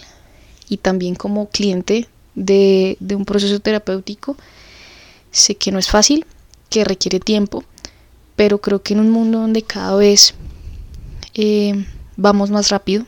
y 0.68 0.76
también 0.76 1.14
como 1.14 1.48
cliente 1.48 2.06
de, 2.34 2.98
un 3.16 3.24
proceso 3.24 3.60
terapéutico, 3.60 4.36
sé 5.30 5.54
que 5.54 5.72
no 5.72 5.78
es 5.78 5.88
fácil, 5.88 6.26
que 6.68 6.84
requiere 6.84 7.20
tiempo, 7.20 7.64
pero 8.36 8.60
creo 8.60 8.82
que 8.82 8.92
en 8.92 9.00
un 9.00 9.10
mundo 9.10 9.40
donde 9.40 9.62
cada 9.62 9.96
vez 9.96 10.34
eh, 11.32 11.86
vamos 12.18 12.50
más 12.50 12.68
rápido 12.68 13.06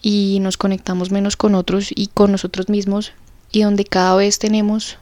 y 0.00 0.38
nos 0.40 0.56
conectamos 0.56 1.12
menos 1.12 1.36
con 1.36 1.54
otros 1.54 1.92
y 1.94 2.08
con 2.08 2.32
nosotros 2.32 2.68
mismos 2.68 3.12
y 3.52 3.62
donde 3.62 3.84
cada 3.84 4.16
vez 4.16 4.40
tenemos 4.40 4.98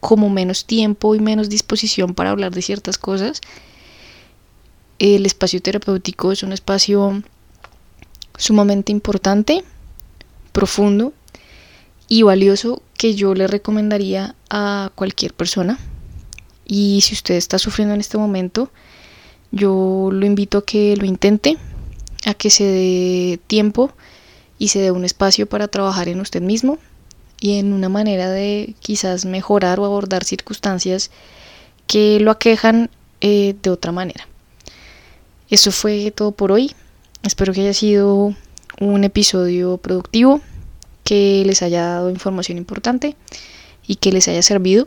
como 0.00 0.30
menos 0.30 0.64
tiempo 0.64 1.14
y 1.14 1.20
menos 1.20 1.48
disposición 1.48 2.14
para 2.14 2.30
hablar 2.30 2.52
de 2.52 2.62
ciertas 2.62 2.98
cosas. 2.98 3.40
El 4.98 5.26
espacio 5.26 5.62
terapéutico 5.62 6.32
es 6.32 6.42
un 6.42 6.52
espacio 6.52 7.22
sumamente 8.36 8.92
importante, 8.92 9.62
profundo 10.52 11.12
y 12.08 12.22
valioso 12.22 12.82
que 12.98 13.14
yo 13.14 13.34
le 13.34 13.46
recomendaría 13.46 14.34
a 14.48 14.90
cualquier 14.94 15.32
persona. 15.34 15.78
Y 16.66 17.00
si 17.02 17.14
usted 17.14 17.34
está 17.34 17.58
sufriendo 17.58 17.94
en 17.94 18.00
este 18.00 18.18
momento, 18.18 18.70
yo 19.52 20.10
lo 20.12 20.26
invito 20.26 20.58
a 20.58 20.64
que 20.64 20.96
lo 20.96 21.04
intente, 21.04 21.56
a 22.26 22.34
que 22.34 22.50
se 22.50 22.64
dé 22.64 23.40
tiempo 23.46 23.92
y 24.58 24.68
se 24.68 24.80
dé 24.80 24.90
un 24.90 25.04
espacio 25.04 25.46
para 25.46 25.68
trabajar 25.68 26.08
en 26.08 26.20
usted 26.20 26.42
mismo, 26.42 26.78
y 27.40 27.58
en 27.58 27.72
una 27.72 27.88
manera 27.88 28.30
de 28.30 28.74
quizás 28.80 29.24
mejorar 29.24 29.80
o 29.80 29.86
abordar 29.86 30.24
circunstancias 30.24 31.10
que 31.86 32.20
lo 32.20 32.30
aquejan 32.30 32.90
eh, 33.20 33.56
de 33.62 33.70
otra 33.70 33.92
manera. 33.92 34.28
Eso 35.48 35.72
fue 35.72 36.12
todo 36.12 36.32
por 36.32 36.52
hoy. 36.52 36.72
Espero 37.22 37.52
que 37.52 37.62
haya 37.62 37.74
sido 37.74 38.34
un 38.78 39.04
episodio 39.04 39.78
productivo, 39.78 40.40
que 41.02 41.42
les 41.44 41.62
haya 41.62 41.82
dado 41.82 42.10
información 42.10 42.58
importante 42.58 43.16
y 43.86 43.96
que 43.96 44.12
les 44.12 44.28
haya 44.28 44.42
servido. 44.42 44.86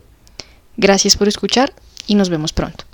Gracias 0.78 1.18
por 1.18 1.28
escuchar 1.28 1.74
y 2.08 2.16
nos 2.16 2.30
vemos 2.30 2.54
pronto. 2.54 2.86